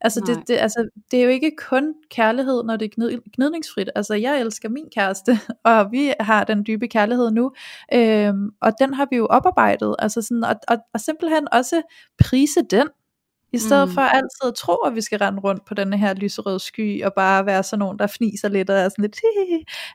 [0.00, 3.90] Altså det, det, altså det er jo ikke kun kærlighed, når det er gnid, gnidningsfrit.
[3.94, 7.52] Altså jeg elsker min kæreste, og vi har den dybe kærlighed nu,
[7.94, 9.96] øhm, og den har vi jo oparbejdet.
[9.98, 11.82] Altså sådan, og, og, og simpelthen også
[12.18, 12.88] prise den,
[13.52, 13.94] i stedet mm.
[13.94, 17.12] for altid at tro, at vi skal rende rundt på den her lyserøde sky, og
[17.16, 19.20] bare være sådan nogen, der fniser lidt, og er sådan lidt,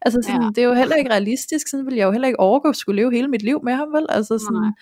[0.02, 0.48] altså sådan, ja.
[0.48, 3.02] det er jo heller ikke realistisk, sådan vil jeg jo heller ikke overgå at skulle
[3.02, 4.06] leve hele mit liv med ham, vel?
[4.10, 4.74] Altså sådan,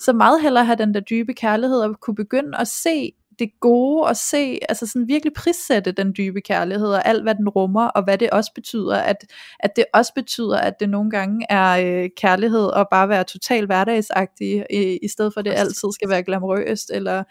[0.00, 4.08] så meget hellere have den der dybe kærlighed, og kunne begynde at se det gode
[4.08, 8.04] at se, altså sådan virkelig prissætte den dybe kærlighed, og alt hvad den rummer, og
[8.04, 9.16] hvad det også betyder, at,
[9.60, 13.66] at det også betyder, at det nogle gange er øh, kærlighed og bare være total
[13.66, 17.24] hverdagsagtig, i, i stedet for at det altid skal være glamourøst, eller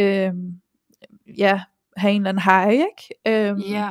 [0.00, 0.32] øh,
[1.38, 1.60] ja,
[1.96, 3.50] have en eller anden hej, ikke?
[3.50, 3.90] Øh, ja.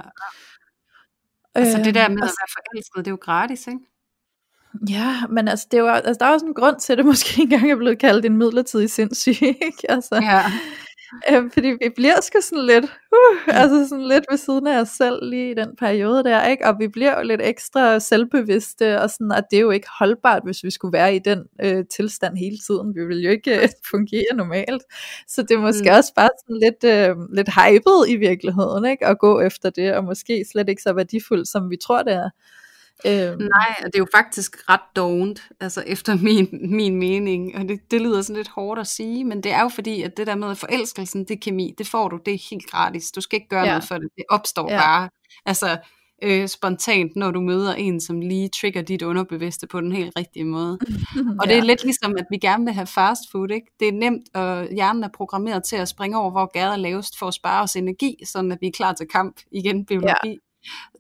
[1.56, 3.80] Altså det der med at være forelsket, det er jo gratis, ikke?
[4.90, 7.06] Ja, men altså, det er jo, altså, der er også en grund til, at det
[7.14, 9.86] måske engang er blevet kaldt en midlertidig sindssyg, ikke?
[9.90, 10.44] Altså, ja.
[11.32, 14.90] Øhm, fordi vi bliver sgu sådan lidt, uh, altså sådan lidt ved siden af os
[14.90, 16.68] selv lige i den periode der, ikke?
[16.68, 20.42] Og vi bliver jo lidt ekstra selvbevidste, og sådan, at det er jo ikke holdbart,
[20.44, 22.96] hvis vi skulle være i den øh, tilstand hele tiden.
[22.96, 24.84] Vi vil jo ikke øh, fungere normalt.
[25.28, 25.96] Så det er måske mm.
[25.98, 29.06] også bare sådan lidt, øh, lidt hypet i virkeligheden, ikke?
[29.06, 32.30] At gå efter det, og måske slet ikke så værdifuldt, som vi tror det er.
[33.06, 33.42] Øhm.
[33.42, 36.48] Nej, det er jo faktisk ret dovent, altså efter min,
[36.78, 39.70] min mening, og det, det lyder sådan lidt hårdt at sige, men det er jo
[39.70, 43.12] fordi, at det der med forelskelsen, det kemi, det får du, det er helt gratis,
[43.12, 43.68] du skal ikke gøre ja.
[43.68, 44.78] noget for det, det opstår ja.
[44.78, 45.10] bare,
[45.46, 45.78] altså
[46.24, 50.46] øh, spontant, når du møder en, som lige trigger dit underbevidste på den helt rigtige
[50.46, 50.80] måde.
[51.40, 53.68] og det er lidt ligesom, at vi gerne vil have fast food, ikke?
[53.80, 57.20] Det er nemt, og hjernen er programmeret til at springe over, hvor gader er lavest,
[57.20, 60.30] for at spare os energi, sådan at vi er klar til kamp igen, biologi.
[60.30, 60.36] Ja.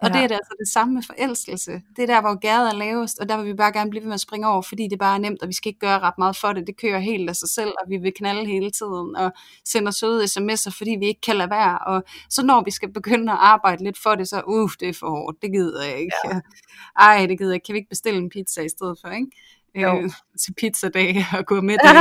[0.01, 0.13] Og ja.
[0.13, 1.71] det er det altså det samme med forelskelse.
[1.95, 4.07] Det er der, hvor gaden er lavest, og der vil vi bare gerne blive ved
[4.07, 6.17] med at springe over, fordi det bare er nemt, og vi skal ikke gøre ret
[6.17, 6.67] meget for det.
[6.67, 9.31] Det kører helt af sig selv, og vi vil knalde hele tiden, og
[9.65, 11.77] sender søde sms'er, fordi vi ikke kan lade være.
[11.77, 14.93] Og så når vi skal begynde at arbejde lidt for det, så uh, det er
[14.93, 16.17] for hårdt, det gider jeg ikke.
[16.25, 16.39] Ja.
[17.07, 19.31] Ej, det gider jeg Kan vi ikke bestille en pizza i stedet for, ikke?
[19.75, 19.97] Jo.
[19.97, 20.09] Øh,
[20.41, 21.95] til pizzadag og gå med det.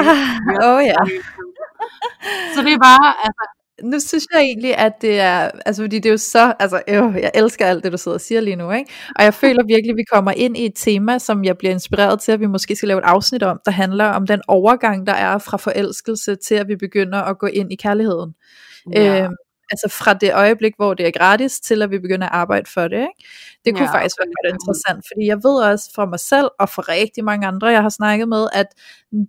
[0.64, 1.02] Åh oh, ja.
[2.54, 3.44] Så det er bare, altså,
[3.82, 7.16] nu synes jeg egentlig, at det er, altså fordi det er jo så, altså øh,
[7.22, 8.90] jeg elsker alt det, du sidder og siger lige nu, ikke?
[9.16, 12.20] Og jeg føler virkelig, at vi kommer ind i et tema, som jeg bliver inspireret
[12.20, 15.12] til, at vi måske skal lave et afsnit om, der handler om den overgang, der
[15.12, 18.34] er fra forelskelse til, at vi begynder at gå ind i kærligheden.
[18.94, 19.24] Ja.
[19.24, 19.34] Øhm,
[19.70, 22.88] altså fra det øjeblik, hvor det er gratis, til at vi begynder at arbejde for
[22.88, 22.96] det.
[22.96, 23.28] Ikke?
[23.64, 26.68] Det kunne ja, faktisk være meget interessant, fordi jeg ved også fra mig selv, og
[26.68, 28.66] fra rigtig mange andre, jeg har snakket med, at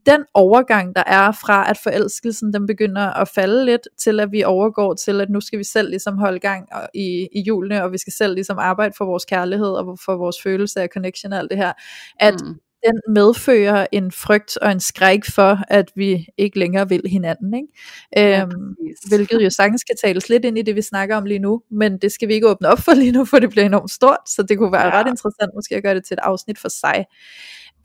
[0.05, 4.43] den overgang, der er fra, at forelskelsen den begynder at falde lidt, til at vi
[4.43, 7.97] overgår til, at nu skal vi selv ligesom holde gang i, i julene, og vi
[7.97, 11.49] skal selv ligesom arbejde for vores kærlighed, og for vores følelse af connection og alt
[11.49, 11.73] det her,
[12.19, 12.55] at mm
[12.85, 17.53] den medfører en frygt og en skræk for, at vi ikke længere vil hinanden.
[17.53, 17.67] Ikke?
[18.15, 18.75] Ja, øhm,
[19.07, 21.97] hvilket jo sagtens kan tales lidt ind i det, vi snakker om lige nu, men
[21.97, 24.43] det skal vi ikke åbne op for lige nu, for det bliver enormt stort, så
[24.43, 24.99] det kunne være ja.
[24.99, 27.05] ret interessant måske at gøre det til et afsnit for sig.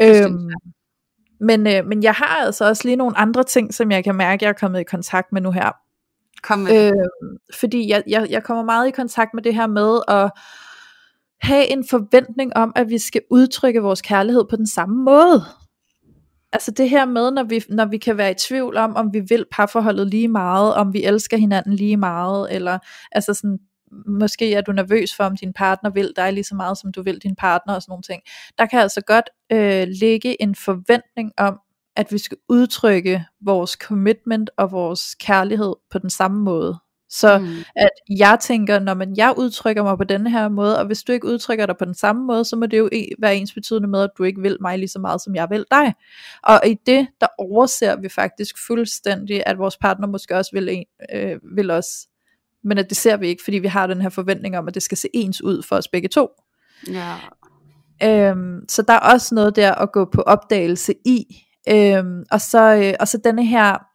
[0.03, 0.51] Øhm,
[1.41, 4.45] men, øh, men jeg har altså også lige nogle andre ting, som jeg kan mærke,
[4.45, 5.73] jeg er kommet i kontakt med nu her.
[6.43, 6.87] Kom med.
[6.87, 10.31] Øhm, fordi jeg, jeg, jeg kommer meget i kontakt med det her med at
[11.41, 15.43] have en forventning om, at vi skal udtrykke vores kærlighed på den samme måde.
[16.53, 19.21] Altså det her med, når vi, når vi kan være i tvivl om, om vi
[19.21, 22.79] vil parforholdet lige meget, om vi elsker hinanden lige meget, eller
[23.13, 23.59] altså sådan,
[24.07, 27.03] måske er du nervøs for, om din partner vil dig lige så meget, som du
[27.03, 28.23] vil din partner og sådan nogle ting.
[28.59, 31.59] Der kan altså godt øh, ligge en forventning om,
[31.97, 36.79] at vi skal udtrykke vores commitment og vores kærlighed på den samme måde.
[37.09, 37.47] Så mm.
[37.77, 41.13] at jeg tænker, når man jeg udtrykker mig på denne her måde, og hvis du
[41.13, 42.89] ikke udtrykker dig på den samme måde, så må det jo
[43.19, 45.65] være ens betydende med, at du ikke vil mig lige så meget, som jeg vil
[45.71, 45.95] dig.
[46.43, 50.85] Og i det, der overser vi faktisk fuldstændig, at vores partner måske også vil, en,
[51.15, 51.89] øh, vil os.
[52.65, 54.83] Men at det ser vi ikke, fordi vi har den her forventning om, at det
[54.83, 56.29] skal se ens ud for os begge to.
[56.89, 57.15] Ja.
[58.03, 61.43] Øhm, så der er også noget der at gå på opdagelse i.
[61.69, 63.86] Øhm, og, så, øh, og så denne her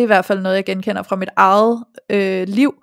[0.00, 2.82] det er i hvert fald noget, jeg genkender fra mit eget øh, liv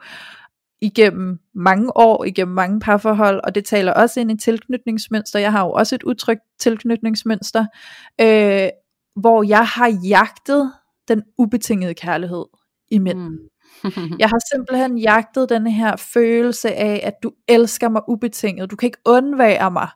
[0.81, 5.39] igennem mange år, igennem mange parforhold, og det taler også ind i tilknytningsmønster.
[5.39, 7.65] Jeg har jo også et udtrykt tilknytningsmønster,
[8.21, 8.69] øh,
[9.15, 10.71] hvor jeg har jagtet
[11.07, 12.45] den ubetingede kærlighed
[12.91, 13.19] i mænd.
[13.19, 13.37] Mm.
[14.19, 18.71] jeg har simpelthen jagtet den her følelse af, at du elsker mig ubetinget.
[18.71, 19.87] Du kan ikke undvære mig.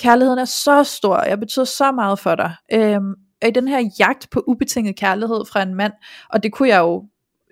[0.00, 1.22] Kærligheden er så stor.
[1.22, 2.54] Jeg betyder så meget for dig.
[2.72, 3.14] Øhm,
[3.48, 5.92] i den her jagt på ubetinget kærlighed fra en mand,
[6.28, 7.04] og det kunne jeg jo,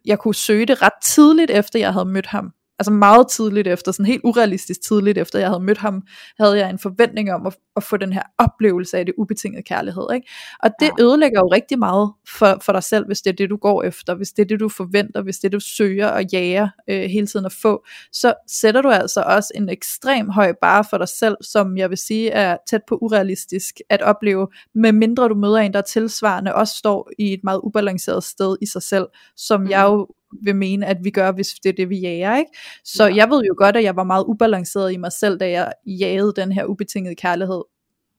[0.05, 3.93] jeg kunne søge det ret tidligt efter jeg havde mødt ham altså meget tidligt efter,
[3.93, 6.03] sådan helt urealistisk tidligt efter jeg havde mødt ham,
[6.41, 10.07] havde jeg en forventning om at, at få den her oplevelse af det ubetingede kærlighed.
[10.15, 10.29] Ikke?
[10.63, 11.05] Og det ja.
[11.05, 14.15] ødelægger jo rigtig meget for, for dig selv, hvis det er det, du går efter,
[14.15, 17.01] hvis det er det, du forventer, hvis det er det, du søger og jager øh,
[17.01, 21.09] hele tiden at få, så sætter du altså også en ekstrem høj bare for dig
[21.09, 25.57] selv, som jeg vil sige er tæt på urealistisk at opleve, med mindre du møder
[25.57, 29.07] en, der tilsvarende også står i et meget ubalanceret sted i sig selv,
[29.37, 29.71] som mm.
[29.71, 30.09] jeg jo
[30.43, 32.37] vil mene, at vi gør, hvis det er det, vi jager.
[32.37, 32.51] Ikke?
[32.85, 33.15] Så ja.
[33.15, 36.33] jeg ved jo godt, at jeg var meget ubalanceret i mig selv, da jeg jagede
[36.37, 37.63] den her ubetingede kærlighed.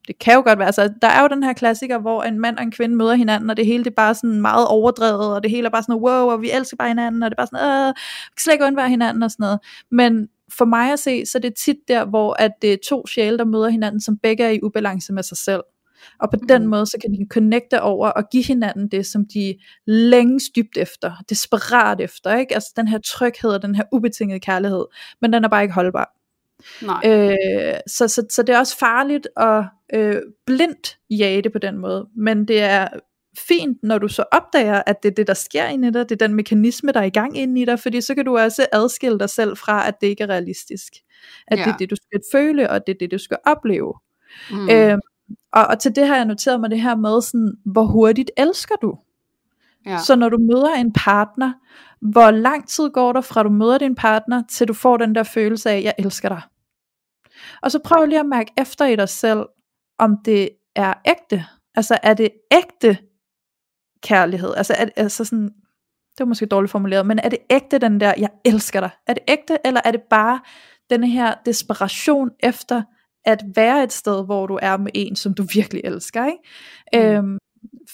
[0.08, 2.58] Det kan jo godt være, altså der er jo den her klassiker, hvor en mand
[2.58, 5.44] og en kvinde møder hinanden, og det hele det er bare sådan meget overdrevet, og
[5.44, 7.60] det hele er bare sådan, wow, og vi elsker bare hinanden, og det er bare
[7.60, 9.60] sådan, øh, vi kan slet ikke undvære hinanden og sådan noget.
[9.92, 13.08] Men for mig at se, så er det tit der, hvor at det er to
[13.08, 15.62] sjæle, der møder hinanden, som begge er i ubalance med sig selv.
[16.20, 16.48] Og på mm.
[16.48, 19.56] den måde, så kan de connecte over og give hinanden det, som de
[19.88, 22.56] længe dybt efter, desperat efter, ikke?
[22.56, 24.86] Altså den her tryghed og den her ubetingede kærlighed,
[25.22, 26.16] men den er bare ikke holdbar.
[26.82, 27.02] Nej.
[27.06, 31.78] Øh, så, så, så det er også farligt at øh, blindt jage det på den
[31.78, 32.88] måde, men det er
[33.38, 36.22] fint, når du så opdager, at det er det, der sker inde i dig, det
[36.22, 38.66] er den mekanisme, der er i gang inde i dig, fordi så kan du også
[38.72, 40.94] adskille dig selv fra, at det ikke er realistisk.
[41.48, 41.64] At ja.
[41.64, 43.94] det er det, du skal føle, og det er det, du skal opleve.
[44.52, 44.70] Mm.
[44.70, 44.98] Øh,
[45.54, 48.76] og, og til det har jeg noteret mig det her med, sådan, hvor hurtigt elsker
[48.76, 48.98] du?
[49.86, 49.98] Ja.
[50.06, 51.54] Så når du møder en partner,
[52.02, 55.24] hvor lang tid går der fra du møder din partner, til du får den der
[55.24, 56.42] følelse af, jeg elsker dig.
[57.62, 59.46] Og så prøv lige at mærke efter i dig selv,
[60.00, 61.46] om det er ægte.
[61.76, 62.98] Altså er det ægte
[64.04, 64.54] kærlighed?
[64.58, 65.50] Altså, er, altså sådan,
[66.12, 68.90] det var måske dårligt formuleret, men er det ægte den der, jeg elsker dig?
[69.08, 70.40] Er det ægte, eller er det bare
[70.90, 72.82] den her desperation efter,
[73.30, 76.26] at være et sted, hvor du er med en, som du virkelig elsker.
[76.26, 77.10] Ikke?
[77.10, 77.16] Mm.
[77.16, 77.38] Øhm,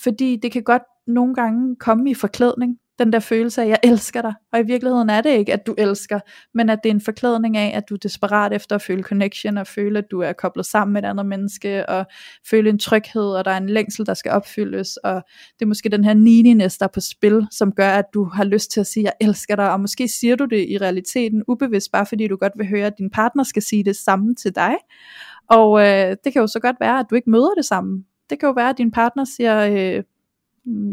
[0.03, 3.79] fordi det kan godt nogle gange komme i forklædning den der følelse af, at jeg
[3.83, 6.19] elsker dig, og i virkeligheden er det ikke, at du elsker,
[6.53, 9.57] men at det er en forklædning af, at du er desperat efter at føle connection,
[9.57, 12.05] og føle, at du er koblet sammen med et andet menneske, og
[12.49, 15.13] føle en tryghed, og der er en længsel, der skal opfyldes, og
[15.59, 18.43] det er måske den her neediness, der er på spil, som gør, at du har
[18.43, 21.43] lyst til at sige, at jeg elsker dig, og måske siger du det i realiteten
[21.47, 24.55] ubevidst, bare fordi du godt vil høre, at din partner skal sige det samme til
[24.55, 24.75] dig,
[25.49, 28.03] og øh, det kan jo så godt være, at du ikke møder det samme.
[28.29, 30.03] Det kan jo være, at din partner siger, øh,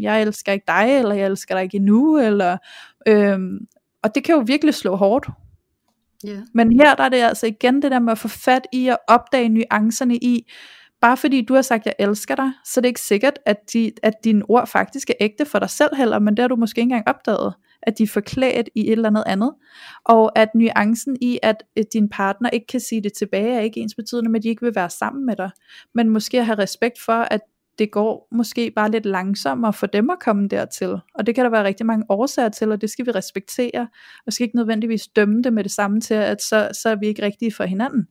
[0.01, 2.57] jeg elsker ikke dig, eller jeg elsker dig ikke endnu, eller,
[3.07, 3.57] øhm,
[4.03, 5.27] og det kan jo virkelig slå hårdt.
[6.27, 6.41] Yeah.
[6.53, 8.97] Men her der er det altså igen det der med at få fat i at
[9.07, 10.51] opdage nuancerne i,
[11.01, 13.91] bare fordi du har sagt, jeg elsker dig, så det er ikke sikkert, at, de,
[14.03, 16.79] at dine ord faktisk er ægte for dig selv heller, men det har du måske
[16.79, 19.53] ikke engang opdaget, at de er forklædt i et eller andet andet,
[20.05, 23.79] og at nuancen i, at, at din partner ikke kan sige det tilbage, er ikke
[23.79, 25.49] ens betydende med, at de ikke vil være sammen med dig,
[25.95, 27.41] men måske have respekt for, at
[27.79, 30.97] det går måske bare lidt langsommere for dem at komme dertil.
[31.15, 33.87] Og det kan der være rigtig mange årsager til, og det skal vi respektere,
[34.25, 37.07] og skal ikke nødvendigvis dømme det med det samme til, at så, så er vi
[37.07, 38.07] ikke rigtige for hinanden.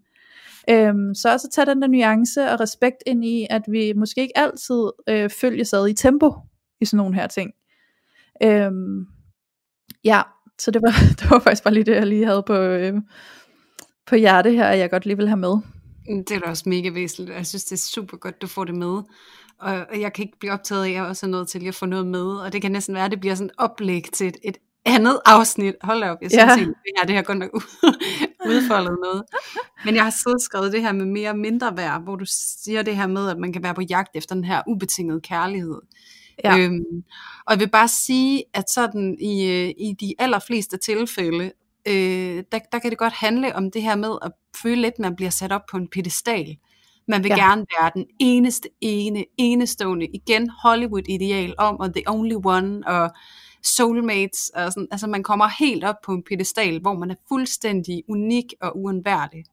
[0.71, 4.39] Øhm, så også tage den der nuance og respekt ind i, at vi måske ikke
[4.39, 6.35] altid øh, følges ad i tempo
[6.81, 7.51] i sådan nogle her ting.
[8.43, 9.07] Øhm,
[10.05, 10.23] ja,
[10.59, 12.95] så det var, det var faktisk bare lige det, jeg lige havde på, øh,
[14.07, 15.57] på hjerte her, at jeg godt lige vil have med.
[16.07, 17.37] Det er da også mega væsentligt.
[17.37, 19.03] Jeg synes, det er super godt, du får det med
[19.63, 21.87] og jeg kan ikke blive optaget af, at jeg også er nødt til at få
[21.87, 24.37] noget med, og det kan næsten være, at det bliver sådan et oplæg til et,
[24.45, 25.75] et andet afsnit.
[25.83, 26.57] Hold op, jeg synes ja.
[26.57, 27.55] det her, det her godt nok
[28.51, 29.23] udfoldet noget.
[29.85, 32.83] Men jeg har siddet skrevet det her med mere og mindre værd, hvor du siger
[32.83, 35.81] det her med, at man kan være på jagt efter den her ubetingede kærlighed.
[36.45, 36.59] Ja.
[36.59, 37.05] Øhm,
[37.47, 41.53] og jeg vil bare sige, at sådan i, øh, i de allerfleste tilfælde,
[41.89, 44.33] øh, der, der kan det godt handle om det her med at
[44.63, 46.57] føle lidt, at man bliver sat op på en pedestal.
[47.09, 47.47] Man vil ja.
[47.47, 53.11] gerne være den eneste, ene, enestående, igen Hollywood-ideal om, og the only one, og
[53.63, 58.03] soulmates, og sådan, altså man kommer helt op på en pedestal, hvor man er fuldstændig
[58.09, 59.45] unik og uundværlig.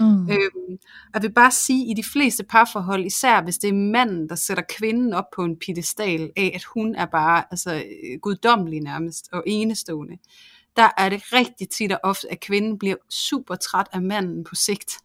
[0.00, 0.30] Mm.
[0.30, 0.78] Øhm,
[1.14, 4.62] jeg vil bare sige, i de fleste parforhold, især hvis det er manden, der sætter
[4.78, 7.84] kvinden op på en pedestal af, at hun er bare altså,
[8.22, 10.18] guddommelig nærmest og enestående,
[10.78, 14.54] der er det rigtig tit og ofte, at kvinden bliver super træt af manden på
[14.54, 14.98] sigt.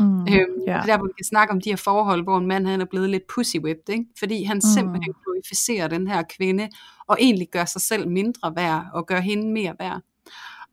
[0.00, 0.46] Mm, øhm, yeah.
[0.66, 2.80] Det er der, hvor vi kan snakke om de her forhold, hvor en mand han
[2.80, 4.04] er blevet lidt pussy-whipped, ikke?
[4.18, 4.60] fordi han mm.
[4.60, 6.68] simpelthen glorificerer den her kvinde,
[7.06, 10.00] og egentlig gør sig selv mindre værd, og gør hende mere værd.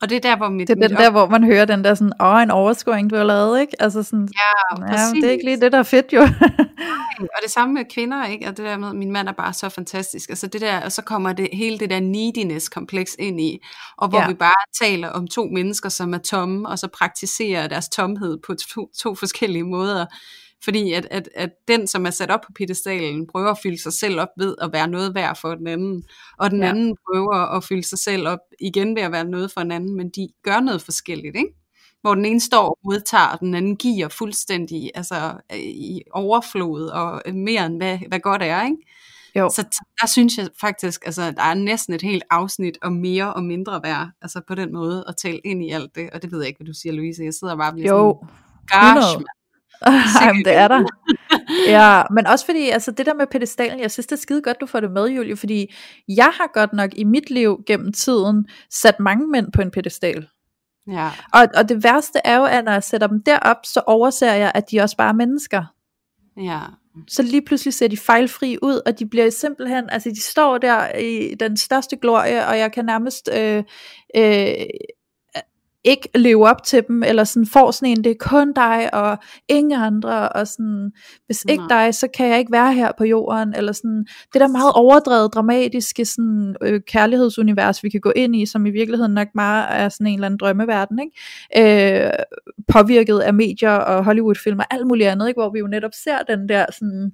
[0.02, 0.68] Og det er der, hvor mit...
[0.68, 3.24] Det er den der, hvor man hører den der sådan, åh, en overskåring, du har
[3.24, 3.74] lavet, ikke?
[3.80, 6.22] Altså sådan, ja, ja det er ikke lige det, der er fedt, jo.
[7.36, 8.48] og det samme med kvinder, ikke?
[8.48, 10.30] Og det der med, min mand er bare så fantastisk.
[10.30, 13.60] Altså det der, og så kommer det hele det der neediness-kompleks ind i,
[13.98, 14.28] og hvor ja.
[14.28, 18.54] vi bare taler om to mennesker, som er tomme, og så praktiserer deres tomhed på
[18.54, 20.06] to, to forskellige måder
[20.64, 23.94] Fordi at, at, at den, som er sat op på pedestalen, prøver at fylde sig
[23.94, 26.04] selv op ved at være noget værd for den anden.
[26.38, 26.70] Og den ja.
[26.70, 29.98] anden prøver at fylde sig selv op igen ved at være noget for den anden,
[29.98, 31.50] men de gør noget forskelligt, ikke?
[32.02, 37.22] Hvor den ene står og modtager, og den anden giver fuldstændig altså, i overflod og
[37.34, 38.78] mere end hvad, hvad godt er, ikke?
[39.36, 39.50] Jo.
[39.50, 43.44] Så der synes jeg faktisk, altså der er næsten et helt afsnit om mere og
[43.44, 46.40] mindre værd, altså på den måde at tale ind i alt det, og det ved
[46.40, 48.28] jeg ikke, hvad du siger, Louise, jeg sidder bare og bliver jo.
[48.72, 49.26] sådan, gosh,
[50.22, 50.84] Jamen, det er der.
[51.78, 54.62] ja, men også fordi, altså det der med pedestalen, jeg synes det er skide godt,
[54.62, 55.74] du får det med, Julie, fordi
[56.08, 60.28] jeg har godt nok i mit liv gennem tiden sat mange mænd på en pedestal.
[60.88, 61.10] Ja.
[61.34, 64.52] Og, og det værste er jo, at når jeg sætter dem derop, så overser jeg,
[64.56, 65.64] at de også bare er mennesker.
[66.38, 66.60] Ja.
[67.08, 70.98] Så lige pludselig ser de fejlfri ud, og de bliver simpelthen, altså de står der
[70.98, 73.64] i den største glorie, og jeg kan nærmest øh,
[74.16, 74.66] øh,
[75.84, 79.18] ikke leve op til dem, eller sådan får sådan en, det er kun dig, og
[79.48, 80.92] ingen andre, og sådan,
[81.26, 81.86] hvis ikke Nej.
[81.86, 85.34] dig, så kan jeg ikke være her på jorden, eller sådan, det der meget overdrevet,
[85.34, 89.90] dramatiske sådan, øh, kærlighedsunivers, vi kan gå ind i, som i virkeligheden nok meget er
[89.90, 92.06] sådan en eller anden drømmeverden, ikke?
[92.06, 92.12] Øh,
[92.72, 95.42] påvirket af medier og Hollywood-film og alt muligt andet, ikke?
[95.42, 97.12] hvor vi jo netop ser den der sådan,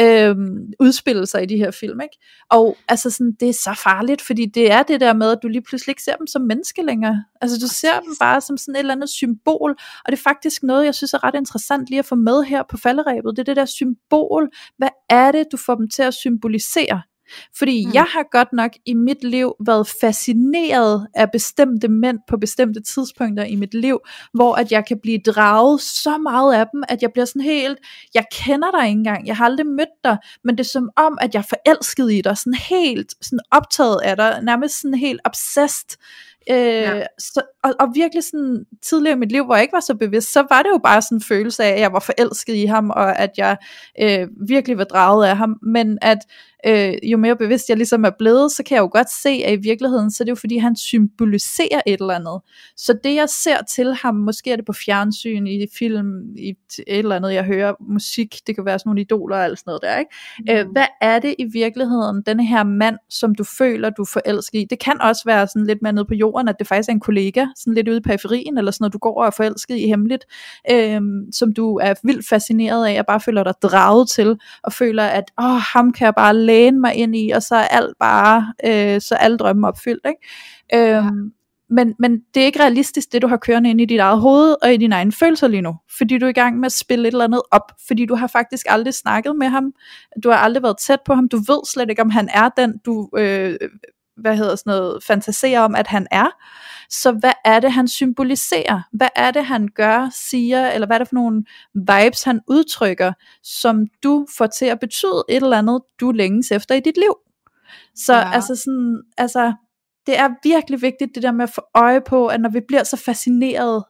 [0.00, 0.36] øh,
[0.80, 2.18] udspille sig i de her film, ikke?
[2.50, 5.48] og altså sådan, det er så farligt, fordi det er det der med, at du
[5.48, 8.74] lige pludselig ikke ser dem som menneske længere, Altså du ser dem bare som sådan
[8.74, 9.70] et eller andet symbol,
[10.04, 12.62] og det er faktisk noget, jeg synes er ret interessant lige at få med her
[12.70, 13.36] på falderæbet.
[13.36, 14.50] Det er det der symbol.
[14.78, 17.02] Hvad er det, du får dem til at symbolisere?
[17.58, 17.92] Fordi mm.
[17.94, 23.44] jeg har godt nok i mit liv været fascineret af bestemte mænd på bestemte tidspunkter
[23.44, 23.98] i mit liv,
[24.34, 27.78] hvor at jeg kan blive draget så meget af dem, at jeg bliver sådan helt,
[28.14, 31.18] jeg kender dig ikke engang, jeg har aldrig mødt dig, men det er som om,
[31.20, 35.20] at jeg er forelsket i dig, sådan helt sådan optaget af dig, nærmest sådan helt
[35.24, 35.98] obsessed.
[36.50, 37.02] Øh, ja.
[37.18, 40.32] så, og, og virkelig sådan tidligere i mit liv, hvor jeg ikke var så bevidst,
[40.32, 42.90] så var det jo bare sådan en følelse af, at jeg var forelsket i ham,
[42.90, 43.56] og at jeg
[44.00, 46.18] øh, virkelig var draget af ham, men at
[46.66, 49.52] øh, jo mere bevidst jeg ligesom er blevet, så kan jeg jo godt se, at
[49.52, 52.40] i virkeligheden, så er det jo fordi, han symboliserer et eller andet.
[52.76, 56.98] Så det jeg ser til ham, måske er det på fjernsyn, i film, i et
[56.98, 59.82] eller andet, jeg hører musik, det kan være sådan nogle idoler og alt sådan noget
[59.82, 60.10] der, ikke?
[60.38, 60.44] Mm.
[60.50, 64.58] Øh, hvad er det i virkeligheden, denne her mand, som du føler, du er forelsket
[64.58, 64.66] i?
[64.70, 67.00] Det kan også være sådan lidt mere nede på jorden, at det faktisk er en
[67.00, 69.86] kollega, sådan lidt ude i periferien, eller sådan noget, du går og er forelsket i
[69.86, 70.24] hemmeligt,
[70.70, 71.00] øh,
[71.32, 75.24] som du er vildt fascineret af, og bare føler dig draget til, og føler, at
[75.38, 79.00] åh, ham kan jeg bare læne mig ind i, og så er alt bare, øh,
[79.00, 80.06] så alle drømme opfyldt.
[80.06, 80.96] Ikke?
[80.96, 81.10] Øhm, ja.
[81.68, 84.56] men, men det er ikke realistisk, det du har kørende ind i dit eget hoved
[84.62, 87.08] og i dine egne følelser lige nu, fordi du er i gang med at spille
[87.08, 89.72] et eller andet op, fordi du har faktisk aldrig snakket med ham,
[90.24, 92.78] du har aldrig været tæt på ham, du ved slet ikke, om han er den,
[92.86, 93.58] du øh,
[94.16, 96.28] hvad hedder sådan noget, fantaserer om, at han er.
[96.92, 98.82] Så hvad er det, han symboliserer?
[98.92, 103.12] Hvad er det, han gør, siger, eller hvad er det for nogle vibes, han udtrykker,
[103.42, 107.14] som du får til at betyde et eller andet, du længes efter i dit liv?
[107.94, 108.32] Så ja.
[108.32, 109.52] altså sådan, altså,
[110.06, 112.84] det er virkelig vigtigt det der med at få øje på, at når vi bliver
[112.84, 113.84] så fascineret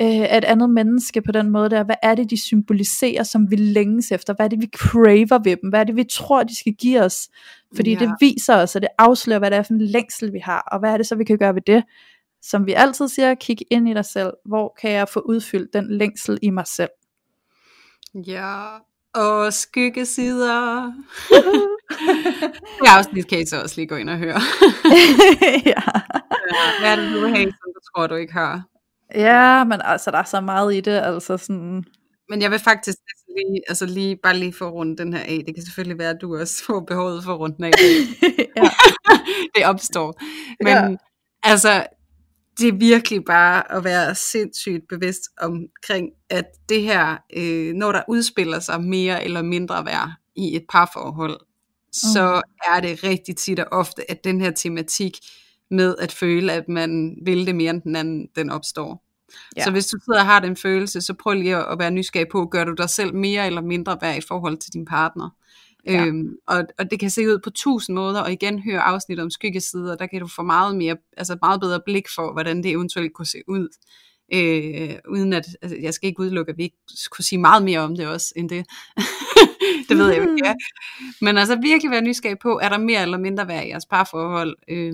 [0.00, 3.50] øh, af et andet menneske på den måde der, hvad er det de symboliserer, som
[3.50, 6.42] vi længes efter, hvad er det vi craver ved dem, hvad er det vi tror
[6.42, 7.28] de skal give os,
[7.76, 7.98] fordi ja.
[7.98, 10.78] det viser os, og det afslører, hvad det er for en længsel vi har, og
[10.78, 11.84] hvad er det så vi kan gøre ved det,
[12.42, 15.98] som vi altid siger, kig ind i dig selv, hvor kan jeg få udfyldt den
[15.98, 16.90] længsel i mig selv.
[18.14, 18.78] Ja,
[19.14, 20.92] og skyggesider.
[22.82, 24.40] det afsnit kan I så også lige gå ind og høre.
[25.44, 25.60] ja.
[25.66, 25.82] ja.
[26.80, 28.62] Hvad er det, du vil have, som du tror, du ikke har?
[29.14, 31.84] Ja, men altså, der er så meget i det, altså sådan...
[32.28, 32.98] Men jeg vil faktisk
[33.36, 35.42] lige, altså lige, bare lige få rundt den her af.
[35.46, 37.70] Det kan selvfølgelig være, at du også får behovet for rundt den af.
[38.56, 38.70] ja.
[39.54, 40.20] det opstår.
[40.64, 40.96] Men ja.
[41.42, 41.86] altså,
[42.58, 48.02] det er virkelig bare at være sindssygt bevidst omkring, at det her, øh, når der
[48.08, 51.92] udspiller sig mere eller mindre værd i et parforhold, mm.
[51.92, 52.42] så
[52.72, 55.18] er det rigtig tit og ofte, at den her tematik
[55.70, 59.04] med at føle, at man vil det mere end den anden, den opstår.
[59.56, 59.64] Ja.
[59.64, 62.46] Så hvis du sidder og har den følelse, så prøv lige at være nysgerrig på,
[62.46, 65.30] gør du dig selv mere eller mindre værd i forhold til din partner.
[65.86, 66.06] Ja.
[66.06, 69.30] Øhm, og, og det kan se ud på tusind måder, og igen hør afsnit om
[69.30, 73.14] skyggesider, der kan du få meget mere, altså meget bedre blik for, hvordan det eventuelt
[73.14, 73.68] kunne se ud.
[74.34, 76.76] Øh, uden at, altså, jeg skal ikke udelukke, at vi ikke
[77.10, 78.66] kunne sige meget mere om det også, end det.
[79.88, 80.36] det ved jeg ikke.
[80.44, 80.54] Ja.
[81.20, 84.56] Men altså virkelig være nysgerrig på, er der mere eller mindre værd i jeres parforhold?
[84.68, 84.92] Øh,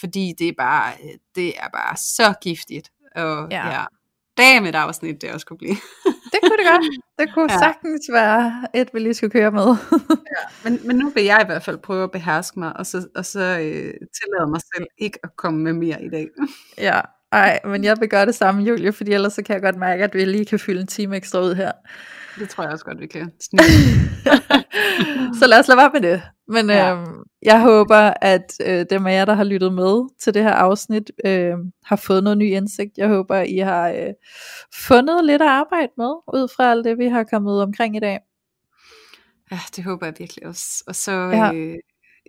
[0.00, 0.92] fordi det er bare,
[1.34, 2.90] det er bare så giftigt.
[3.14, 3.84] Og ja, ja
[4.38, 5.76] med et afsnit, det også kunne blive.
[6.32, 6.84] det kunne det godt.
[7.18, 7.58] Det kunne ja.
[7.58, 9.76] sagtens være et, vi lige skulle køre med.
[10.36, 13.06] ja, men, men nu vil jeg i hvert fald prøve at beherske mig, og så,
[13.16, 16.28] og så øh, tillade mig selv ikke at komme med mere i dag.
[16.88, 17.00] ja,
[17.32, 20.04] Ej, men jeg vil gøre det samme, Julie, fordi ellers så kan jeg godt mærke,
[20.04, 21.72] at vi lige kan fylde en time ekstra ud her.
[22.38, 23.32] Det tror jeg også godt, vi kan.
[25.40, 26.22] så lad os lade være med det.
[26.48, 26.94] Men ja.
[26.94, 30.52] øhm, jeg håber, at øh, dem af jer, der har lyttet med til det her
[30.52, 32.98] afsnit, øh, har fået noget ny indsigt.
[32.98, 34.12] Jeg håber, I har øh,
[34.74, 38.18] fundet lidt at arbejde med, ud fra alt det, vi har kommet omkring i dag.
[39.50, 40.84] Ja, det håber jeg virkelig også.
[40.86, 41.52] Og så, ja.
[41.54, 41.76] øh,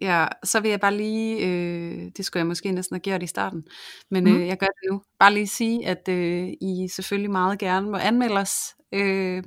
[0.02, 3.28] ja, så vil jeg bare lige, øh, det skulle jeg måske næsten have gjort i
[3.28, 3.64] starten,
[4.12, 4.36] men mm.
[4.36, 5.02] øh, jeg gør det nu.
[5.20, 8.56] Bare lige sige, at øh, I selvfølgelig meget gerne må anmelde os.
[8.94, 9.44] Øh,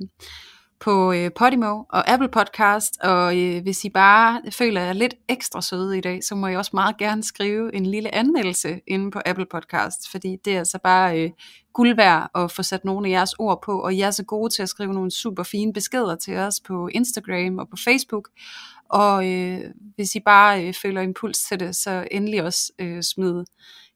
[0.83, 5.61] på øh, Podimo og Apple Podcast, og øh, hvis I bare føler jer lidt ekstra
[5.61, 9.19] søde i dag, så må I også meget gerne skrive en lille anmeldelse inde på
[9.25, 11.31] Apple Podcast, fordi det er altså bare øh,
[11.73, 14.49] guld værd at få sat nogle af jeres ord på, og I er så gode
[14.49, 18.29] til at skrive nogle super fine beskeder til os på Instagram og på Facebook,
[18.89, 19.59] og øh,
[19.95, 23.43] hvis I bare øh, føler impuls til det, så endelig også øh, smid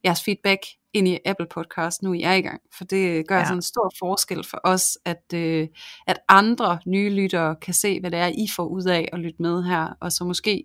[0.04, 0.60] jeres feedback
[0.98, 2.60] ind i Apple Podcast, nu I er i gang.
[2.78, 3.44] For det gør ja.
[3.44, 5.68] sådan en stor forskel for os, at, øh,
[6.06, 9.42] at andre nye lyttere kan se, hvad det er, I får ud af at lytte
[9.42, 10.64] med her, og så måske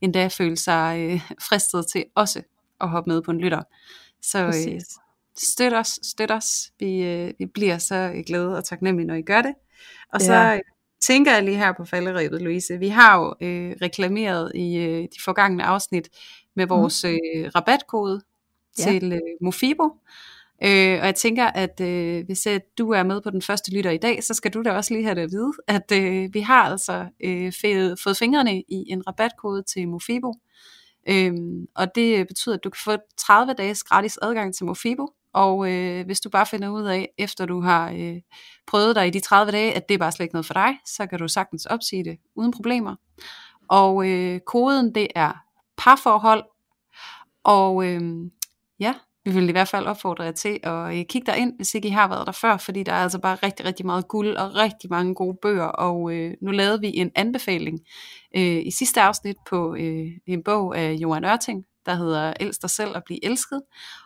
[0.00, 2.42] endda føle sig øh, fristet til også
[2.80, 3.62] at hoppe med på en lytter.
[4.22, 4.80] Så øh,
[5.38, 6.72] støt os, støt os.
[6.78, 9.54] Vi, øh, vi bliver så glade og taknemmelige, når I gør det.
[10.12, 10.58] Og så ja.
[11.00, 12.78] tænker jeg lige her på falderæbet, Louise.
[12.78, 16.08] Vi har jo øh, reklameret i øh, de forgangne afsnit
[16.56, 16.70] med mhm.
[16.70, 17.10] vores mm.
[17.10, 18.20] øh, rabatkode
[18.78, 18.84] ja.
[18.84, 19.84] til øh, Mofibo.
[20.64, 23.90] Øh, og jeg tænker, at øh, hvis at du er med på den første lytter
[23.90, 26.40] i dag, så skal du da også lige have det at vide, at øh, vi
[26.40, 30.34] har altså øh, fået, fået fingrene i en rabatkode til Mofibo.
[31.08, 31.32] Øh,
[31.76, 35.06] og det betyder, at du kan få 30 dages gratis adgang til Mofibo.
[35.32, 38.16] Og øh, hvis du bare finder ud af, efter du har øh,
[38.66, 40.78] prøvet dig i de 30 dage, at det er bare slet ikke noget for dig,
[40.86, 42.96] så kan du sagtens opsige det uden problemer.
[43.68, 45.32] Og øh, koden det er
[45.76, 46.44] parforhold,
[47.44, 48.00] og øh,
[48.80, 51.88] ja, vi vil i hvert fald opfordre jer til at øh, kigge ind, hvis ikke
[51.88, 54.54] I har været der før, fordi der er altså bare rigtig, rigtig meget guld og
[54.54, 57.80] rigtig mange gode bøger, og øh, nu lavede vi en anbefaling
[58.36, 62.70] øh, i sidste afsnit på øh, en bog af Johan Ørting, der hedder Elsk dig
[62.70, 63.62] selv og blive elsket,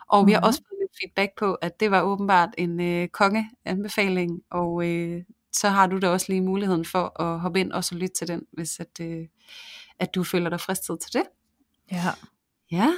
[0.09, 0.27] og mm-hmm.
[0.27, 0.47] vi har mhm.
[0.47, 5.21] også fået lidt feedback på, at det var åbenbart en øh, konge-anbefaling, og øh,
[5.51, 8.27] så har du da også lige muligheden for at hoppe ind og så lytte til
[8.27, 9.27] den, hvis at, øh,
[9.99, 11.23] at du føler dig fristet til det.
[11.91, 12.11] Ja.
[12.71, 12.89] Ja,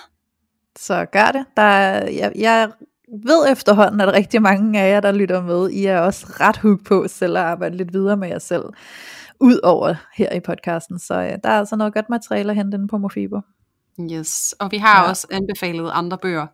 [0.77, 1.45] så gør det.
[1.57, 2.71] Der er, jeg, jeg
[3.25, 6.85] ved efterhånden, at rigtig mange af jer, der lytter med, I er også ret hooked
[6.85, 8.63] på selv at arbejde lidt videre med jer selv,
[9.39, 10.99] ud over her i podcasten.
[10.99, 13.41] Så ja, der er altså noget godt materiale at hente inde på Mofibo.
[14.11, 15.09] Yes, og vi har ja.
[15.09, 16.47] også anbefalet andre bøger,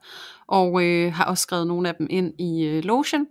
[0.47, 3.25] og øh, har også skrevet nogle af dem ind i øh, Lotion.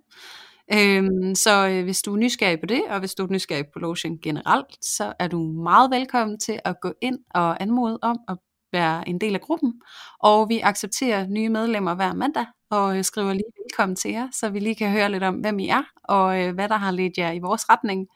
[0.72, 3.78] Øhm, så øh, hvis du er nysgerrig på det, og hvis du er nysgerrig på
[3.78, 8.36] Lotion generelt, så er du meget velkommen til at gå ind og anmode om at
[8.72, 9.80] være en del af gruppen.
[10.18, 14.48] Og vi accepterer nye medlemmer hver mandag, og øh, skriver lige velkommen til jer, så
[14.48, 17.18] vi lige kan høre lidt om, hvem I er, og øh, hvad der har ledt
[17.18, 18.06] jer i vores retning.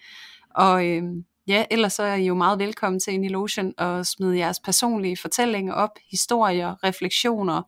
[0.54, 1.02] Og øh,
[1.46, 4.60] ja, ellers så er I jo meget velkommen til ind i Lotion og smide jeres
[4.60, 7.62] personlige fortællinger op, historier, refleksioner,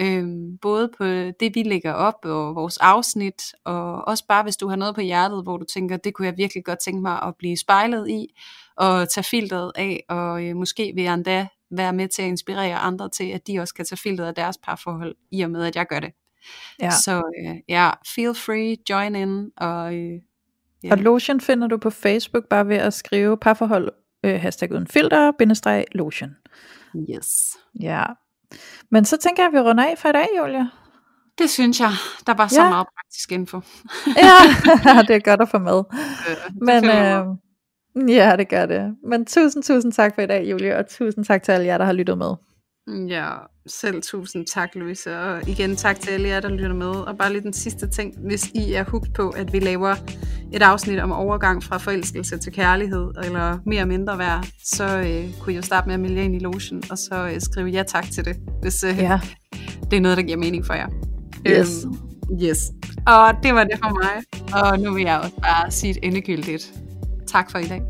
[0.00, 0.24] øh,
[0.62, 1.04] både på
[1.40, 5.00] det, vi lægger op, og vores afsnit, og også bare hvis du har noget på
[5.00, 8.26] hjertet, hvor du tænker, det kunne jeg virkelig godt tænke mig at blive spejlet i,
[8.76, 12.76] og tage filteret af, og øh, måske vil jeg endda være med til at inspirere
[12.76, 15.76] andre til, at de også kan tage filteret af deres parforhold, i og med at
[15.76, 16.12] jeg gør det.
[16.80, 16.90] Ja.
[16.90, 19.50] Så øh, ja, feel free, join in.
[19.56, 20.20] Og, øh,
[20.84, 20.92] ja.
[20.92, 23.92] og Lotion finder du på Facebook bare ved at skrive parforhold,
[24.24, 26.36] øh, hashtag uden filter, bindestreg lotion.
[27.10, 27.56] Yes.
[27.80, 28.04] Ja.
[28.90, 30.66] Men så tænker jeg, at vi runder af for i dag, Julia.
[31.38, 31.90] Det synes jeg.
[32.26, 32.68] Der var så ja.
[32.68, 33.60] meget praktisk info.
[34.06, 34.38] ja,
[35.08, 35.82] det er godt at få med.
[36.28, 37.26] Øh, Men øh,
[38.08, 38.96] Ja, det gør det.
[39.04, 41.84] Men tusind, tusind tak for i dag, Julie, og tusind tak til alle jer, der
[41.84, 42.34] har lyttet med.
[43.08, 43.30] Ja,
[43.66, 46.86] selv tusind tak, Louise, og igen tak til alle jer, der lytter med.
[46.86, 49.94] Og bare lige den sidste ting, hvis I er hugt på, at vi laver
[50.52, 55.52] et afsnit om overgang fra forelskelse til kærlighed, eller mere mindre værd, så øh, kunne
[55.52, 58.04] I jo starte med at melde ind i lotion, og så øh, skrive ja tak
[58.10, 59.20] til det, hvis øh, ja.
[59.90, 60.88] det er noget, der giver mening for jer.
[61.46, 61.84] Yes.
[61.84, 61.94] Øhm,
[62.42, 62.58] yes.
[63.06, 64.22] Og det var det for mig.
[64.62, 66.72] Og nu vil jeg også bare sige et endegyldigt
[67.30, 67.82] Tak for i dag.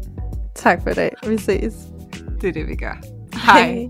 [0.54, 1.10] Tak for i dag.
[1.26, 1.74] Vi ses.
[2.40, 3.02] Det er det, vi gør.
[3.34, 3.62] Hej.
[3.62, 3.88] Hej.